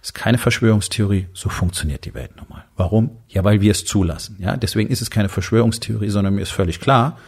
Das 0.00 0.10
ist 0.10 0.14
keine 0.14 0.38
Verschwörungstheorie, 0.38 1.28
so 1.32 1.48
funktioniert 1.48 2.04
die 2.04 2.14
Welt 2.14 2.36
nun 2.36 2.46
mal. 2.48 2.64
Warum? 2.76 3.10
Ja, 3.28 3.44
weil 3.44 3.60
wir 3.60 3.70
es 3.70 3.84
zulassen. 3.84 4.36
Ja, 4.38 4.56
deswegen 4.56 4.90
ist 4.90 5.02
es 5.02 5.10
keine 5.10 5.28
Verschwörungstheorie, 5.28 6.10
sondern 6.10 6.34
mir 6.34 6.42
ist 6.42 6.52
völlig 6.52 6.80
klar, 6.80 7.18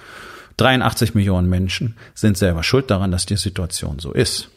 83 0.57 1.15
Millionen 1.15 1.49
Menschen 1.49 1.97
sind 2.15 2.39
selber 2.39 2.63
schuld 2.63 2.91
daran, 2.91 3.11
dass 3.11 3.27
die 3.27 3.37
Situation 3.37 3.99
so 3.99 4.13
ist. 4.13 4.51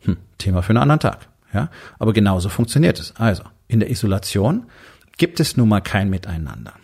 Hm, 0.00 0.16
Thema 0.38 0.62
für 0.62 0.70
einen 0.70 0.78
anderen 0.78 1.00
Tag. 1.00 1.28
Ja, 1.52 1.70
aber 1.98 2.12
genauso 2.12 2.48
funktioniert 2.48 2.98
es. 2.98 3.14
Also, 3.16 3.44
in 3.68 3.80
der 3.80 3.90
Isolation 3.90 4.66
gibt 5.16 5.40
es 5.40 5.56
nun 5.56 5.68
mal 5.68 5.80
kein 5.80 6.10
Miteinander. 6.10 6.74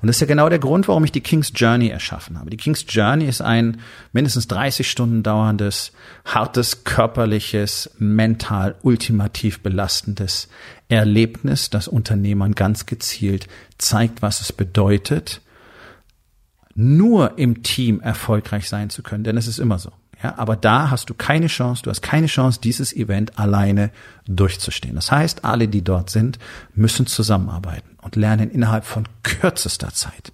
Und 0.00 0.06
das 0.06 0.16
ist 0.16 0.20
ja 0.20 0.26
genau 0.26 0.48
der 0.48 0.58
Grund, 0.58 0.88
warum 0.88 1.04
ich 1.04 1.12
die 1.12 1.20
King's 1.20 1.52
Journey 1.54 1.88
erschaffen 1.88 2.38
habe. 2.38 2.50
Die 2.50 2.56
King's 2.56 2.84
Journey 2.88 3.26
ist 3.26 3.40
ein 3.40 3.80
mindestens 4.12 4.48
30 4.48 4.90
Stunden 4.90 5.22
dauerndes, 5.22 5.92
hartes, 6.24 6.84
körperliches, 6.84 7.90
mental 7.98 8.76
ultimativ 8.82 9.60
belastendes 9.60 10.48
Erlebnis, 10.88 11.70
das 11.70 11.88
Unternehmern 11.88 12.54
ganz 12.54 12.86
gezielt 12.86 13.46
zeigt, 13.78 14.22
was 14.22 14.40
es 14.40 14.52
bedeutet, 14.52 15.40
nur 16.74 17.38
im 17.38 17.62
Team 17.62 18.00
erfolgreich 18.00 18.68
sein 18.68 18.90
zu 18.90 19.02
können. 19.02 19.24
Denn 19.24 19.36
es 19.36 19.46
ist 19.46 19.58
immer 19.58 19.78
so. 19.78 19.92
Ja, 20.22 20.36
aber 20.36 20.56
da 20.56 20.90
hast 20.90 21.08
du 21.08 21.14
keine 21.14 21.46
Chance, 21.46 21.82
du 21.82 21.90
hast 21.90 22.02
keine 22.02 22.26
Chance, 22.26 22.60
dieses 22.62 22.94
Event 22.94 23.38
alleine 23.38 23.90
durchzustehen. 24.26 24.94
Das 24.94 25.10
heißt, 25.10 25.44
alle, 25.44 25.66
die 25.66 25.82
dort 25.82 26.10
sind, 26.10 26.38
müssen 26.74 27.06
zusammenarbeiten 27.06 27.96
und 28.02 28.16
lernen 28.16 28.50
innerhalb 28.50 28.84
von 28.84 29.08
kürzester 29.22 29.94
Zeit, 29.94 30.32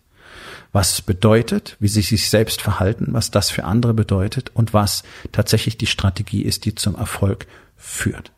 was 0.72 0.94
es 0.94 1.02
bedeutet, 1.02 1.76
wie 1.78 1.88
sie 1.88 2.02
sich 2.02 2.28
selbst 2.28 2.62
verhalten, 2.62 3.08
was 3.10 3.30
das 3.30 3.50
für 3.50 3.64
andere 3.64 3.94
bedeutet 3.94 4.50
und 4.54 4.74
was 4.74 5.04
tatsächlich 5.30 5.78
die 5.78 5.86
Strategie 5.86 6.42
ist, 6.42 6.64
die 6.64 6.74
zum 6.74 6.96
Erfolg 6.96 7.46
führt. 7.76 8.32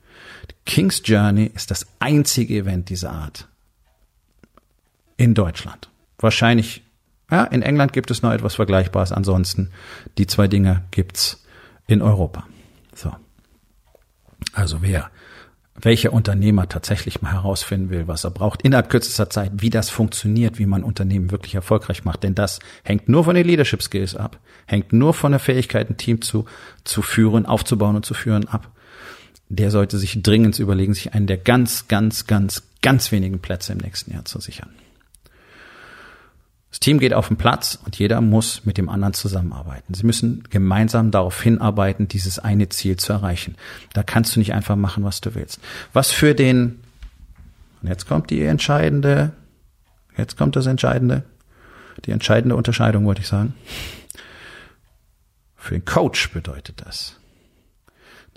King's 0.67 1.01
Journey 1.03 1.51
ist 1.55 1.71
das 1.71 1.87
einzige 1.99 2.57
Event 2.59 2.91
dieser 2.91 3.11
Art 3.11 3.49
in 5.17 5.33
Deutschland. 5.33 5.89
Wahrscheinlich 6.19 6.83
ja, 7.31 7.45
in 7.45 7.63
England 7.63 7.93
gibt 7.93 8.11
es 8.11 8.23
noch 8.23 8.33
etwas 8.33 8.55
Vergleichbares. 8.55 9.13
Ansonsten 9.13 9.71
die 10.17 10.27
zwei 10.27 10.49
Dinge 10.49 10.85
gibt's 10.91 11.45
in 11.87 12.03
Europa. 12.03 12.47
So. 12.95 13.13
Also 14.53 14.83
wer, 14.83 15.11
welcher 15.75 16.13
Unternehmer 16.13 16.69
tatsächlich 16.69 17.23
mal 17.23 17.33
herausfinden 17.33 17.91
will, 17.91 18.09
was 18.09 18.25
er 18.25 18.31
braucht, 18.31 18.63
innerhalb 18.63 18.89
kürzester 18.89 19.31
Zeit, 19.31 19.53
wie 19.57 19.71
das 19.71 19.91
funktioniert, 19.91 20.59
wie 20.59 20.67
man 20.67 20.83
Unternehmen 20.83 21.31
wirklich 21.31 21.55
erfolgreich 21.55 22.05
macht, 22.05 22.23
denn 22.23 22.35
das 22.35 22.61
hängt 22.83 23.09
nur 23.09 23.25
von 23.25 23.35
den 23.35 23.47
Leadership 23.47 23.83
Skills 23.83 24.17
ab, 24.17 24.39
hängt 24.67 24.93
nur 24.93 25.13
von 25.13 25.33
der 25.33 25.41
Fähigkeit, 25.41 25.91
ein 25.91 25.97
Team 25.97 26.23
zu, 26.23 26.47
zu 26.85 27.03
führen, 27.03 27.47
aufzubauen 27.47 27.97
und 27.97 28.07
zu 28.07 28.15
führen 28.15 28.49
ab. 28.49 28.71
Der 29.51 29.71
sollte 29.71 29.99
sich 29.99 30.23
dringend 30.23 30.59
überlegen, 30.59 30.95
sich 30.95 31.15
einen 31.15 31.27
der 31.27 31.39
ganz, 31.39 31.89
ganz, 31.89 32.27
ganz, 32.27 32.63
ganz 32.83 33.13
wenigen 33.13 33.39
Plätze 33.39 33.73
im 33.73 33.79
nächsten 33.79 34.13
Jahr 34.13 34.25
zu 34.25 34.41
sichern. 34.41 34.71
Das 36.71 36.81
Team 36.81 36.99
geht 36.99 37.15
auf 37.15 37.29
den 37.29 37.39
Platz 37.39 37.79
und 37.85 37.99
jeder 37.99 38.21
muss 38.21 38.67
mit 38.67 38.77
dem 38.77 38.89
anderen 38.89 39.15
zusammenarbeiten. 39.15 39.95
Sie 39.95 40.05
müssen 40.05 40.45
gemeinsam 40.51 41.11
darauf 41.11 41.41
hinarbeiten, 41.41 42.09
dieses 42.09 42.39
eine 42.39 42.69
Ziel 42.69 42.97
zu 42.97 43.13
erreichen. 43.13 43.57
Da 43.95 44.03
kannst 44.03 44.37
du 44.37 44.41
nicht 44.41 44.53
einfach 44.53 44.77
machen, 44.77 45.03
was 45.03 45.21
du 45.23 45.35
willst. 45.35 45.61
Was 45.95 46.11
für 46.11 46.35
den, 46.35 46.81
und 47.81 47.89
jetzt 47.89 48.07
kommt 48.07 48.29
die 48.29 48.43
entscheidende, 48.43 49.33
jetzt 50.17 50.37
kommt 50.37 50.57
das 50.57 50.67
Entscheidende, 50.67 51.23
die 52.05 52.11
entscheidende 52.11 52.55
Unterscheidung, 52.55 53.07
wollte 53.07 53.23
ich 53.23 53.29
sagen. 53.29 53.55
Für 55.57 55.75
den 55.75 55.85
Coach 55.85 56.31
bedeutet 56.33 56.83
das, 56.85 57.18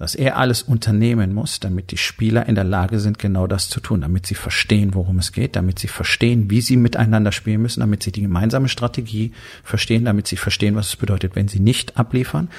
dass 0.01 0.15
er 0.15 0.37
alles 0.37 0.63
unternehmen 0.63 1.31
muss, 1.31 1.59
damit 1.59 1.91
die 1.91 1.97
Spieler 1.97 2.47
in 2.47 2.55
der 2.55 2.63
Lage 2.63 2.99
sind, 2.99 3.19
genau 3.19 3.45
das 3.45 3.69
zu 3.69 3.79
tun, 3.79 4.01
damit 4.01 4.25
sie 4.25 4.33
verstehen, 4.33 4.95
worum 4.95 5.19
es 5.19 5.31
geht, 5.31 5.55
damit 5.55 5.77
sie 5.77 5.87
verstehen, 5.87 6.49
wie 6.49 6.61
sie 6.61 6.75
miteinander 6.75 7.31
spielen 7.31 7.61
müssen, 7.61 7.81
damit 7.81 8.01
sie 8.01 8.11
die 8.11 8.23
gemeinsame 8.23 8.67
Strategie 8.67 9.31
verstehen, 9.63 10.03
damit 10.03 10.25
sie 10.25 10.37
verstehen, 10.37 10.73
was 10.73 10.87
es 10.87 10.95
bedeutet, 10.95 11.35
wenn 11.35 11.47
sie 11.47 11.59
nicht 11.59 11.97
abliefern, 11.97 12.49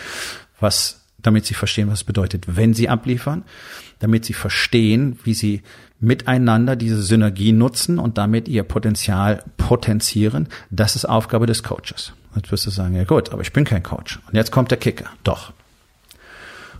was 0.61 1.01
damit 1.21 1.45
sie 1.45 1.55
verstehen, 1.55 1.89
was 1.89 2.03
es 2.03 2.05
bedeutet, 2.05 2.45
wenn 2.47 2.75
sie 2.75 2.89
abliefern, 2.89 3.43
damit 3.99 4.25
sie 4.25 4.35
verstehen, 4.35 5.19
wie 5.25 5.35
sie 5.35 5.63
miteinander 5.99 6.77
diese 6.77 7.03
Synergie 7.03 7.51
nutzen 7.51 7.99
und 7.99 8.19
damit 8.19 8.47
ihr 8.47 8.63
Potenzial 8.63 9.43
potenzieren. 9.57 10.47
Das 10.71 10.95
ist 10.95 11.07
Aufgabe 11.07 11.47
des 11.47 11.65
Coaches. 11.65 12.13
Jetzt 12.37 12.53
wirst 12.53 12.67
du 12.67 12.71
sagen, 12.71 12.95
ja 12.95 13.03
gut, 13.03 13.33
aber 13.33 13.43
ich 13.43 13.53
bin 13.53 13.65
kein 13.65 13.83
Coach. 13.83 14.21
Und 14.29 14.37
jetzt 14.37 14.53
kommt 14.53 14.71
der 14.71 14.79
Kicker. 14.79 15.07
Doch. 15.25 15.53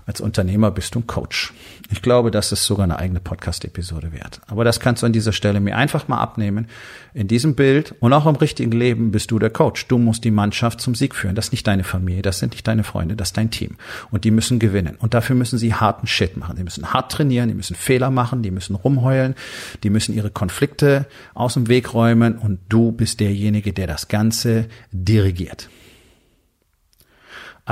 Als 0.05 0.21
Unternehmer 0.21 0.71
bist 0.71 0.95
du 0.95 1.01
ein 1.01 1.07
Coach. 1.07 1.53
Ich 1.91 2.03
glaube, 2.03 2.31
das 2.31 2.51
ist 2.51 2.65
sogar 2.65 2.85
eine 2.85 2.99
eigene 2.99 3.21
Podcast-Episode 3.21 4.13
wert. 4.13 4.41
Aber 4.49 4.65
das 4.65 4.81
kannst 4.81 5.03
du 5.03 5.07
an 5.07 5.13
dieser 5.13 5.33
Stelle 5.33 5.61
mir 5.61 5.77
einfach 5.77 6.09
mal 6.09 6.19
abnehmen. 6.19 6.67
In 7.15 7.29
diesem 7.29 7.55
Bild 7.55 7.95
und 8.01 8.13
auch 8.13 8.27
im 8.27 8.35
richtigen 8.35 8.73
Leben 8.73 9.13
bist 9.13 9.31
du 9.31 9.39
der 9.39 9.51
Coach. 9.51 9.87
Du 9.87 9.99
musst 9.99 10.25
die 10.25 10.31
Mannschaft 10.31 10.81
zum 10.81 10.95
Sieg 10.95 11.15
führen. 11.15 11.35
Das 11.35 11.47
ist 11.47 11.53
nicht 11.53 11.67
deine 11.67 11.85
Familie, 11.85 12.23
das 12.23 12.41
sind 12.41 12.53
nicht 12.53 12.67
deine 12.67 12.83
Freunde, 12.83 13.15
das 13.15 13.29
ist 13.29 13.37
dein 13.37 13.51
Team. 13.51 13.77
Und 14.11 14.25
die 14.25 14.31
müssen 14.31 14.59
gewinnen. 14.59 14.97
Und 14.99 15.15
dafür 15.15 15.37
müssen 15.37 15.59
sie 15.59 15.75
harten 15.75 16.07
Shit 16.07 16.37
machen. 16.37 16.57
Die 16.57 16.65
müssen 16.65 16.93
hart 16.93 17.13
trainieren, 17.13 17.49
die 17.49 17.55
müssen 17.55 17.77
Fehler 17.77 18.11
machen, 18.11 18.43
die 18.43 18.51
müssen 18.51 18.75
rumheulen, 18.75 19.35
die 19.83 19.91
müssen 19.91 20.15
ihre 20.15 20.31
Konflikte 20.31 21.07
aus 21.35 21.55
dem 21.55 21.69
Weg 21.69 21.95
räumen. 21.95 22.39
Und 22.39 22.59
du 22.69 22.91
bist 22.91 23.21
derjenige, 23.21 23.73
der 23.73 23.87
das 23.87 24.09
Ganze 24.09 24.67
dirigiert. 24.91 25.69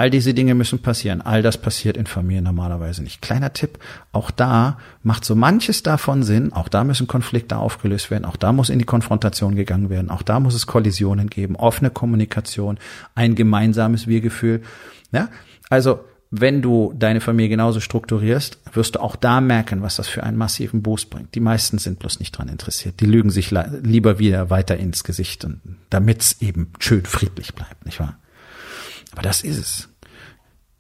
All 0.01 0.09
diese 0.09 0.33
Dinge 0.33 0.55
müssen 0.55 0.79
passieren. 0.79 1.21
All 1.21 1.43
das 1.43 1.59
passiert 1.59 1.99
in 1.99 2.07
Familien 2.07 2.45
normalerweise 2.45 3.03
nicht. 3.03 3.21
Kleiner 3.21 3.53
Tipp, 3.53 3.79
auch 4.13 4.31
da 4.31 4.79
macht 5.03 5.27
so 5.27 5.35
manches 5.35 5.83
davon 5.83 6.23
Sinn. 6.23 6.55
Auch 6.55 6.69
da 6.69 6.85
müssen 6.85 7.07
Konflikte 7.07 7.59
aufgelöst 7.59 8.11
werden. 8.11 8.25
Auch 8.25 8.37
da 8.37 8.55
muss 8.55 8.71
in 8.71 8.79
die 8.79 8.87
Konfrontation 8.87 9.57
gegangen 9.57 9.91
werden. 9.91 10.09
Auch 10.11 10.23
da 10.23 10.41
muss 10.41 10.55
es 10.55 10.67
Kollisionen 10.67 11.29
geben, 11.29 11.55
offene 11.55 11.91
Kommunikation, 11.91 12.79
ein 13.15 13.35
gemeinsames 13.35 14.07
Wir-Gefühl. 14.07 14.63
Ja, 15.13 15.29
also 15.69 16.01
wenn 16.31 16.63
du 16.63 16.95
deine 16.97 17.21
Familie 17.21 17.51
genauso 17.51 17.81
strukturierst, 17.81 18.59
wirst 18.73 18.95
du 18.95 19.01
auch 19.01 19.17
da 19.17 19.43
merken, 19.43 19.83
was 19.83 19.97
das 19.97 20.09
für 20.09 20.23
einen 20.23 20.39
massiven 20.39 20.81
Boost 20.81 21.11
bringt. 21.11 21.35
Die 21.35 21.41
meisten 21.41 21.77
sind 21.77 21.99
bloß 21.99 22.21
nicht 22.21 22.33
dran 22.33 22.49
interessiert. 22.49 23.01
Die 23.01 23.07
lügen 23.07 23.29
sich 23.29 23.51
lieber 23.51 24.19
wieder 24.19 24.49
weiter 24.49 24.79
ins 24.79 25.05
Gesicht, 25.05 25.47
damit 25.91 26.23
es 26.23 26.41
eben 26.41 26.73
schön 26.79 27.05
friedlich 27.05 27.55
bleibt, 27.55 27.85
nicht 27.85 28.01
wahr? 28.01 28.17
Aber 29.13 29.21
das 29.21 29.43
ist 29.43 29.59
es. 29.59 29.90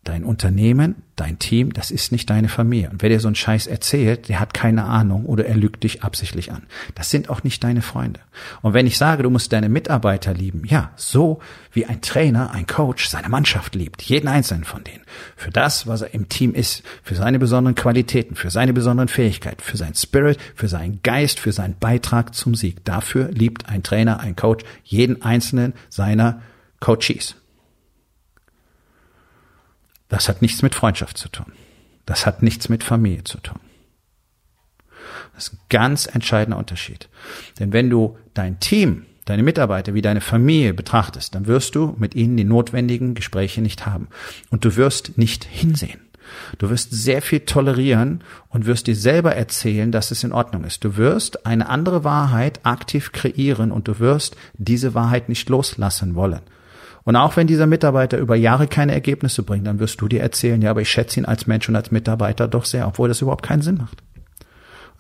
Dein 0.03 0.25
Unternehmen, 0.25 1.03
dein 1.15 1.39
Team, 1.39 1.75
das 1.75 1.91
ist 1.91 2.11
nicht 2.11 2.31
deine 2.31 2.49
Familie. 2.49 2.89
Und 2.89 3.03
wer 3.03 3.11
dir 3.11 3.21
so 3.21 3.29
einen 3.29 3.35
Scheiß 3.35 3.67
erzählt, 3.67 4.31
der 4.31 4.41
hat 4.41 4.55
keine 4.55 4.85
Ahnung 4.85 5.27
oder 5.27 5.45
er 5.45 5.57
lügt 5.57 5.85
dich 5.85 6.03
absichtlich 6.03 6.53
an. 6.53 6.63
Das 6.95 7.11
sind 7.11 7.29
auch 7.29 7.43
nicht 7.43 7.63
deine 7.63 7.83
Freunde. 7.83 8.21
Und 8.63 8.73
wenn 8.73 8.87
ich 8.87 8.97
sage, 8.97 9.23
du 9.23 9.29
musst 9.29 9.53
deine 9.53 9.69
Mitarbeiter 9.69 10.33
lieben, 10.33 10.65
ja, 10.65 10.91
so 10.97 11.41
wie 11.73 11.85
ein 11.85 12.01
Trainer, 12.01 12.51
ein 12.53 12.67
Coach 12.67 13.09
seine 13.09 13.29
Mannschaft 13.29 13.75
liebt, 13.75 14.01
jeden 14.01 14.27
einzelnen 14.27 14.65
von 14.65 14.83
denen, 14.85 15.03
für 15.37 15.51
das, 15.51 15.87
was 15.87 16.01
er 16.01 16.15
im 16.15 16.31
Team 16.31 16.55
ist, 16.55 16.83
für 17.03 17.15
seine 17.15 17.39
besonderen 17.39 17.75
Qualitäten, 17.75 18.37
für 18.37 18.51
seine 18.51 18.73
besonderen 18.73 19.09
Fähigkeiten, 19.09 19.61
für 19.63 19.77
seinen 19.77 19.95
Spirit, 19.97 20.39
für 20.55 20.69
seinen 20.69 21.03
Geist, 21.03 21.41
für 21.41 21.53
seinen 21.53 21.79
Beitrag 21.79 22.35
zum 22.35 22.55
Sieg. 22.55 22.87
Dafür 22.87 23.31
liebt 23.33 23.69
ein 23.69 23.83
Trainer, 23.83 24.21
ein 24.21 24.35
Coach 24.35 24.65
jeden 24.83 25.21
einzelnen 25.21 25.75
seiner 25.91 26.41
Coaches. 26.81 27.37
Das 30.11 30.29
hat 30.29 30.43
nichts 30.43 30.61
mit 30.61 30.75
Freundschaft 30.75 31.17
zu 31.17 31.31
tun. 31.31 31.53
Das 32.05 32.27
hat 32.27 32.43
nichts 32.43 32.69
mit 32.69 32.85
Familie 32.85 33.25
zu 33.25 33.39
tun. 33.39 33.61
Das 35.35 35.49
ist 35.49 35.55
ein 35.55 35.61
ganz 35.71 36.07
entscheidender 36.07 36.59
Unterschied. 36.59 37.09
Denn 37.59 37.73
wenn 37.73 37.89
du 37.89 38.19
dein 38.35 38.61
Team, 38.61 39.07
deine 39.25 39.43
Mitarbeiter 39.43 39.95
wie 39.95 40.03
deine 40.03 40.21
Familie 40.21 40.75
betrachtest, 40.75 41.35
dann 41.35 41.47
wirst 41.47 41.75
du 41.75 41.95
mit 41.99 42.15
ihnen 42.15 42.37
die 42.37 42.45
notwendigen 42.45 43.15
Gespräche 43.15 43.63
nicht 43.63 43.87
haben. 43.87 44.09
Und 44.51 44.65
du 44.65 44.77
wirst 44.77 45.17
nicht 45.17 45.45
hinsehen. 45.45 46.01
Du 46.59 46.71
wirst 46.71 46.93
sehr 46.93 47.23
viel 47.23 47.41
tolerieren 47.41 48.23
und 48.49 48.67
wirst 48.67 48.87
dir 48.87 48.97
selber 48.97 49.35
erzählen, 49.35 49.93
dass 49.93 50.11
es 50.11 50.25
in 50.25 50.33
Ordnung 50.33 50.65
ist. 50.65 50.85
Du 50.85 50.97
wirst 50.97 51.47
eine 51.47 51.69
andere 51.69 52.05
Wahrheit 52.05 52.61
aktiv 52.65 53.13
kreieren 53.13 53.73
und 53.73 53.89
du 53.89 53.99
wirst 53.99 54.37
diese 54.55 54.95
Wahrheit 54.95 55.29
nicht 55.29 55.49
loslassen 55.49 56.15
wollen. 56.15 56.41
Und 57.11 57.17
auch 57.17 57.37
wenn 57.37 57.49
dieser 57.49 57.67
Mitarbeiter 57.67 58.19
über 58.19 58.37
Jahre 58.37 58.69
keine 58.69 58.93
Ergebnisse 58.93 59.43
bringt, 59.43 59.67
dann 59.67 59.81
wirst 59.81 60.01
du 60.01 60.07
dir 60.07 60.21
erzählen, 60.21 60.63
ja, 60.63 60.71
aber 60.71 60.83
ich 60.83 60.89
schätze 60.89 61.19
ihn 61.19 61.27
als 61.27 61.49
Mensch 61.49 61.69
und 61.69 61.75
als 61.75 61.91
Mitarbeiter 61.91 62.47
doch 62.47 62.65
sehr, 62.65 62.87
obwohl 62.87 63.09
das 63.09 63.21
überhaupt 63.21 63.45
keinen 63.45 63.63
Sinn 63.63 63.79
macht. 63.79 64.01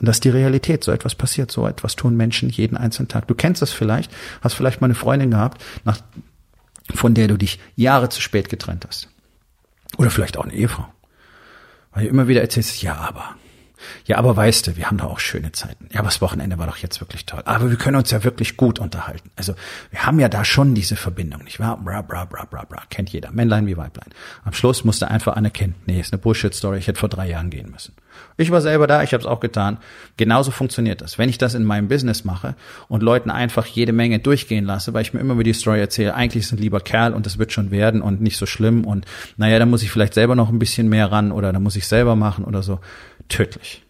Und 0.00 0.08
das 0.08 0.16
ist 0.16 0.24
die 0.24 0.30
Realität. 0.30 0.82
So 0.82 0.90
etwas 0.90 1.14
passiert, 1.14 1.52
so 1.52 1.68
etwas 1.68 1.94
tun 1.94 2.16
Menschen 2.16 2.48
jeden 2.48 2.76
einzelnen 2.76 3.06
Tag. 3.06 3.28
Du 3.28 3.36
kennst 3.36 3.62
das 3.62 3.70
vielleicht, 3.70 4.10
hast 4.40 4.54
vielleicht 4.54 4.80
mal 4.80 4.88
eine 4.88 4.96
Freundin 4.96 5.30
gehabt, 5.30 5.62
nach, 5.84 6.00
von 6.92 7.14
der 7.14 7.28
du 7.28 7.36
dich 7.36 7.60
Jahre 7.76 8.08
zu 8.08 8.20
spät 8.20 8.48
getrennt 8.48 8.86
hast. 8.88 9.08
Oder 9.96 10.10
vielleicht 10.10 10.36
auch 10.36 10.46
eine 10.46 10.54
Ehefrau. 10.54 10.86
Weil 11.92 12.02
du 12.02 12.08
immer 12.08 12.26
wieder 12.26 12.40
erzählst, 12.40 12.82
ja, 12.82 12.96
aber, 12.96 13.36
ja, 14.04 14.16
aber 14.16 14.36
weißt 14.36 14.66
du, 14.66 14.76
wir 14.76 14.86
haben 14.86 14.98
doch 14.98 15.10
auch 15.10 15.20
schöne 15.20 15.52
Zeiten. 15.52 15.88
Ja, 15.92 16.00
aber 16.00 16.08
das 16.08 16.20
Wochenende 16.20 16.58
war 16.58 16.66
doch 16.66 16.78
jetzt 16.78 17.00
wirklich 17.00 17.26
toll. 17.26 17.42
Aber 17.44 17.70
wir 17.70 17.76
können 17.76 17.96
uns 17.96 18.10
ja 18.10 18.24
wirklich 18.24 18.56
gut 18.56 18.78
unterhalten. 18.78 19.30
Also 19.36 19.54
wir 19.90 20.04
haben 20.04 20.20
ja 20.20 20.28
da 20.28 20.44
schon 20.44 20.74
diese 20.74 20.96
Verbindung, 20.96 21.44
nicht 21.44 21.60
wahr? 21.60 21.76
Bra, 21.76 22.02
bra, 22.02 22.24
bra, 22.24 22.44
bra, 22.44 22.64
bra. 22.64 22.82
Kennt 22.90 23.10
jeder. 23.10 23.30
Männlein 23.30 23.66
wie 23.66 23.76
Weiblein. 23.76 24.08
Am 24.44 24.52
Schluss 24.52 24.84
musste 24.84 25.10
einfach 25.10 25.36
anerkennen, 25.36 25.74
nee, 25.86 26.00
ist 26.00 26.12
eine 26.12 26.20
Bullshit-Story, 26.20 26.78
ich 26.78 26.88
hätte 26.88 27.00
vor 27.00 27.08
drei 27.08 27.28
Jahren 27.28 27.50
gehen 27.50 27.70
müssen. 27.70 27.94
Ich 28.36 28.50
war 28.50 28.60
selber 28.60 28.86
da, 28.86 29.02
ich 29.02 29.12
habe 29.12 29.22
es 29.22 29.26
auch 29.26 29.40
getan. 29.40 29.78
Genauso 30.16 30.50
funktioniert 30.50 31.00
das. 31.00 31.18
Wenn 31.18 31.28
ich 31.28 31.38
das 31.38 31.54
in 31.54 31.64
meinem 31.64 31.88
Business 31.88 32.24
mache 32.24 32.54
und 32.88 33.02
Leuten 33.02 33.30
einfach 33.30 33.66
jede 33.66 33.92
Menge 33.92 34.18
durchgehen 34.18 34.64
lasse, 34.64 34.94
weil 34.94 35.02
ich 35.02 35.12
mir 35.12 35.20
immer 35.20 35.34
wieder 35.34 35.44
die 35.44 35.52
Story 35.52 35.80
erzähle, 35.80 36.14
eigentlich 36.14 36.44
ist 36.44 36.52
ein 36.52 36.58
lieber 36.58 36.80
Kerl 36.80 37.12
und 37.12 37.26
das 37.26 37.38
wird 37.38 37.52
schon 37.52 37.70
werden 37.70 38.02
und 38.02 38.20
nicht 38.20 38.36
so 38.36 38.46
schlimm 38.46 38.84
und 38.84 39.04
naja, 39.36 39.58
da 39.58 39.66
muss 39.66 39.82
ich 39.82 39.90
vielleicht 39.90 40.14
selber 40.14 40.34
noch 40.34 40.48
ein 40.48 40.58
bisschen 40.58 40.88
mehr 40.88 41.12
ran 41.12 41.32
oder 41.32 41.52
da 41.52 41.60
muss 41.60 41.76
ich 41.76 41.86
selber 41.86 42.16
machen 42.16 42.44
oder 42.44 42.62
so. 42.62 42.80
Tödlich. 43.30 43.82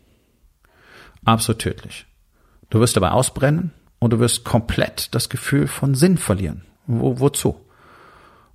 Absolut 1.25 1.61
tödlich. 1.61 2.07
Du 2.71 2.79
wirst 2.79 2.97
dabei 2.97 3.11
ausbrennen 3.11 3.73
und 3.99 4.13
du 4.13 4.21
wirst 4.21 4.45
komplett 4.45 5.15
das 5.15 5.29
Gefühl 5.29 5.67
von 5.67 5.95
Sinn 5.97 6.17
verlieren. 6.17 6.63
Wo, 6.87 7.19
wozu? 7.19 7.61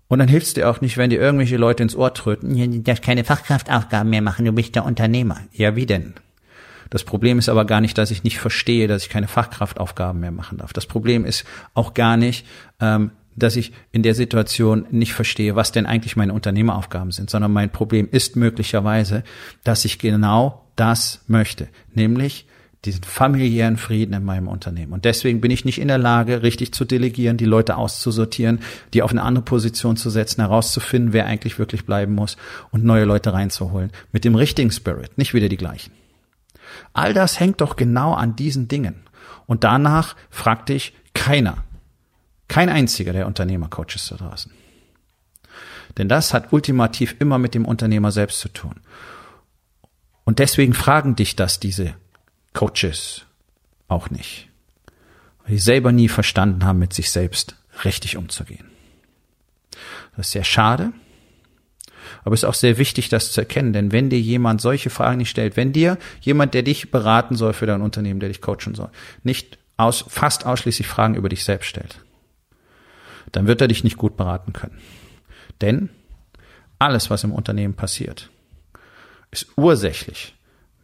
Und 0.08 0.20
dann 0.20 0.28
hilft 0.28 0.48
es 0.48 0.54
dir 0.54 0.70
auch 0.70 0.82
nicht, 0.82 0.98
wenn 0.98 1.10
dir 1.10 1.20
irgendwelche 1.20 1.58
Leute 1.58 1.84
ins 1.84 1.96
Ohr 1.96 2.14
tröten, 2.14 2.56
du 2.56 2.80
darfst 2.82 3.04
keine 3.04 3.24
Fachkraftaufgaben 3.24 4.10
mehr 4.10 4.22
machen, 4.22 4.46
du 4.46 4.52
bist 4.52 4.76
der 4.76 4.86
Unternehmer. 4.86 5.42
Ja, 5.52 5.76
wie 5.76 5.86
denn? 5.86 6.14
Das 6.92 7.04
Problem 7.04 7.40
ist 7.40 7.50
aber 7.50 7.66
gar 7.66 7.82
nicht, 7.82 7.98
dass 7.98 8.12
ich 8.12 8.24
nicht 8.24 8.40
verstehe, 8.40 8.88
dass 8.88 9.04
ich 9.04 9.10
keine 9.10 9.28
Fachkraftaufgaben 9.28 10.22
mehr 10.22 10.32
machen 10.32 10.60
darf. 10.60 10.74
Das 10.74 10.86
Problem 10.86 11.26
ist 11.26 11.44
auch 11.74 11.96
gar 11.96 12.16
nicht, 12.16 12.46
ähm, 12.80 13.12
dass 13.36 13.56
ich 13.56 13.74
in 13.92 14.04
der 14.04 14.14
Situation 14.14 14.86
nicht 14.92 15.14
verstehe, 15.14 15.56
was 15.56 15.72
denn 15.72 15.86
eigentlich 15.86 16.16
meine 16.16 16.34
Unternehmeraufgaben 16.34 17.12
sind, 17.12 17.30
sondern 17.30 17.52
mein 17.52 17.72
Problem 17.72 18.08
ist 18.10 18.36
möglicherweise, 18.36 19.24
dass 19.64 19.84
ich 19.86 20.00
genau 20.00 20.65
das 20.76 21.22
möchte, 21.28 21.68
nämlich 21.94 22.48
diesen 22.86 23.04
familiären 23.04 23.78
Frieden 23.78 24.14
in 24.14 24.24
meinem 24.24 24.48
Unternehmen. 24.48 24.94
Und 24.94 25.06
deswegen 25.06 25.42
bin 25.42 25.52
ich 25.52 25.66
nicht 25.66 25.80
in 25.80 25.88
der 25.88 25.98
Lage, 25.98 26.44
richtig 26.44 26.72
zu 26.74 26.86
delegieren, 26.86 27.38
die 27.38 27.46
Leute 27.46 27.78
auszusortieren, 27.78 28.60
die 28.94 29.02
auf 29.02 29.12
eine 29.12 29.24
andere 29.24 29.44
Position 29.44 29.98
zu 29.98 30.10
setzen, 30.10 30.42
herauszufinden, 30.42 31.14
wer 31.14 31.26
eigentlich 31.26 31.58
wirklich 31.58 31.86
bleiben 31.86 32.14
muss 32.14 32.38
und 32.72 32.84
neue 32.84 33.06
Leute 33.06 33.34
reinzuholen. 33.34 33.92
Mit 34.12 34.24
dem 34.24 34.36
richtigen 34.36 34.72
Spirit, 34.72 35.18
nicht 35.18 35.34
wieder 35.34 35.50
die 35.50 35.58
gleichen. 35.58 35.92
All 36.94 37.14
das 37.14 37.40
hängt 37.40 37.62
doch 37.62 37.76
genau 37.76 38.14
an 38.14 38.36
diesen 38.36 38.68
Dingen. 38.68 38.96
Und 39.48 39.64
danach 39.64 40.16
fragt 40.30 40.70
dich 40.70 40.94
keiner, 41.14 41.64
kein 42.48 42.70
einziger 42.70 43.14
der 43.14 43.28
Unternehmercoaches 43.28 44.08
da 44.10 44.16
draußen. 44.18 44.52
Denn 45.98 46.10
das 46.10 46.34
hat 46.34 46.52
ultimativ 46.52 47.16
immer 47.20 47.38
mit 47.38 47.56
dem 47.56 47.66
Unternehmer 47.66 48.12
selbst 48.12 48.40
zu 48.40 48.50
tun. 48.50 48.76
Und 50.26 50.40
deswegen 50.40 50.74
fragen 50.74 51.16
dich 51.16 51.36
das 51.36 51.60
diese 51.60 51.94
Coaches 52.54 53.26
auch 53.88 54.10
nicht. 54.10 54.50
Weil 55.44 55.54
die 55.54 55.60
selber 55.60 55.92
nie 55.92 56.10
verstanden 56.10 56.66
haben, 56.66 56.80
mit 56.80 56.94
sich 56.94 57.12
selbst 57.12 57.56
richtig 57.84 58.18
umzugehen. 58.18 58.66
Das 60.18 60.28
ist 60.28 60.32
sehr 60.32 60.44
schade. 60.44 60.92
Aber 62.24 62.34
es 62.34 62.42
ist 62.42 62.50
auch 62.50 62.56
sehr 62.56 62.78
wichtig, 62.78 63.10
das 63.10 63.32
zu 63.32 63.42
erkennen, 63.42 63.74
denn 63.74 63.92
wenn 63.92 64.10
dir 64.10 64.20
jemand 64.20 64.62
solche 64.62 64.90
Fragen 64.90 65.18
nicht 65.18 65.30
stellt, 65.30 65.58
wenn 65.58 65.74
dir 65.74 65.98
jemand, 66.22 66.54
der 66.54 66.64
dich 66.64 66.92
beraten 66.92 67.36
soll 67.36 67.54
für 67.54 67.66
dein 67.66 67.82
Unternehmen, 67.82 68.20
der 68.20 68.30
dich 68.30 68.42
coachen 68.42 68.74
soll, 68.74 68.90
nicht 69.24 69.60
aus, 69.78 70.06
fast 70.08 70.46
ausschließlich 70.46 70.88
Fragen 70.88 71.16
über 71.16 71.30
dich 71.30 71.44
selbst 71.44 71.68
stellt, 71.68 72.00
dann 73.32 73.48
wird 73.48 73.62
er 73.62 73.68
dich 73.68 73.84
nicht 73.84 73.98
gut 73.98 74.18
beraten 74.18 74.54
können. 74.54 74.80
Denn 75.62 75.90
alles, 76.80 77.10
was 77.10 77.24
im 77.24 77.32
Unternehmen 77.32 77.74
passiert, 77.74 78.30
ist 79.36 79.48
ursächlich 79.58 80.34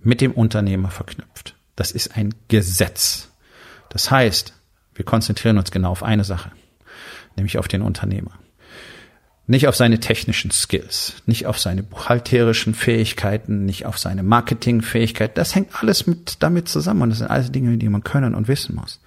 mit 0.02 0.22
dem 0.22 0.34
Unternehmer 0.34 0.92
verknüpft. 0.92 1.56
Das 1.76 1.92
ist 1.92 2.18
ein 2.18 2.34
Gesetz. 2.48 3.30
Das 3.90 4.12
heißt, 4.12 4.54
wir 4.94 5.06
konzentrieren 5.06 5.58
uns 5.58 5.72
genau 5.72 5.92
auf 5.92 6.04
eine 6.04 6.24
Sache, 6.24 6.52
nämlich 7.36 7.58
auf 7.58 7.68
den 7.68 7.82
Unternehmer. 7.82 8.32
Nicht 9.48 9.68
auf 9.68 9.76
seine 9.76 10.00
technischen 10.00 10.52
Skills, 10.52 11.16
nicht 11.26 11.46
auf 11.46 11.60
seine 11.60 11.84
buchhalterischen 11.84 12.74
Fähigkeiten, 12.74 13.66
nicht 13.66 13.86
auf 13.86 13.98
seine 13.98 14.24
Marketingfähigkeit. 14.24 15.38
Das 15.38 15.56
hängt 15.56 15.82
alles 15.82 16.08
mit 16.08 16.44
damit 16.44 16.70
zusammen 16.70 17.02
und 17.04 17.10
das 17.10 17.20
sind 17.20 17.28
alles 17.28 17.52
Dinge, 17.52 17.78
die 17.78 17.90
man 17.90 18.04
können 18.04 18.36
und 18.36 18.48
wissen 18.48 18.76
muss. 18.76 19.00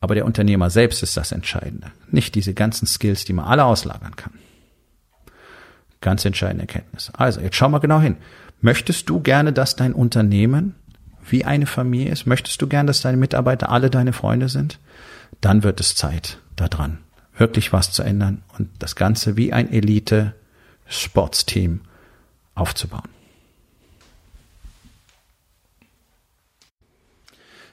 Aber 0.00 0.14
der 0.14 0.26
Unternehmer 0.26 0.70
selbst 0.70 1.02
ist 1.02 1.16
das 1.16 1.32
Entscheidende, 1.32 1.90
nicht 2.10 2.34
diese 2.34 2.52
ganzen 2.52 2.86
Skills, 2.86 3.24
die 3.24 3.32
man 3.32 3.46
alle 3.46 3.64
auslagern 3.64 4.16
kann. 4.16 4.32
Ganz 6.04 6.24
entscheidende 6.26 6.64
Erkenntnis. 6.64 7.10
Also, 7.16 7.40
jetzt 7.40 7.56
schau 7.56 7.70
mal 7.70 7.78
genau 7.78 7.98
hin. 7.98 8.18
Möchtest 8.60 9.08
du 9.08 9.20
gerne, 9.20 9.54
dass 9.54 9.74
dein 9.74 9.94
Unternehmen 9.94 10.74
wie 11.26 11.46
eine 11.46 11.64
Familie 11.64 12.12
ist? 12.12 12.26
Möchtest 12.26 12.60
du 12.60 12.66
gern, 12.66 12.86
dass 12.86 13.00
deine 13.00 13.16
Mitarbeiter 13.16 13.70
alle 13.70 13.88
deine 13.88 14.12
Freunde 14.12 14.50
sind? 14.50 14.78
Dann 15.40 15.62
wird 15.62 15.80
es 15.80 15.94
Zeit, 15.94 16.40
daran 16.56 16.98
wirklich 17.38 17.72
was 17.72 17.90
zu 17.90 18.02
ändern 18.02 18.42
und 18.58 18.68
das 18.80 18.96
Ganze 18.96 19.38
wie 19.38 19.54
ein 19.54 19.72
Elite-Sportsteam 19.72 21.80
aufzubauen. 22.54 23.08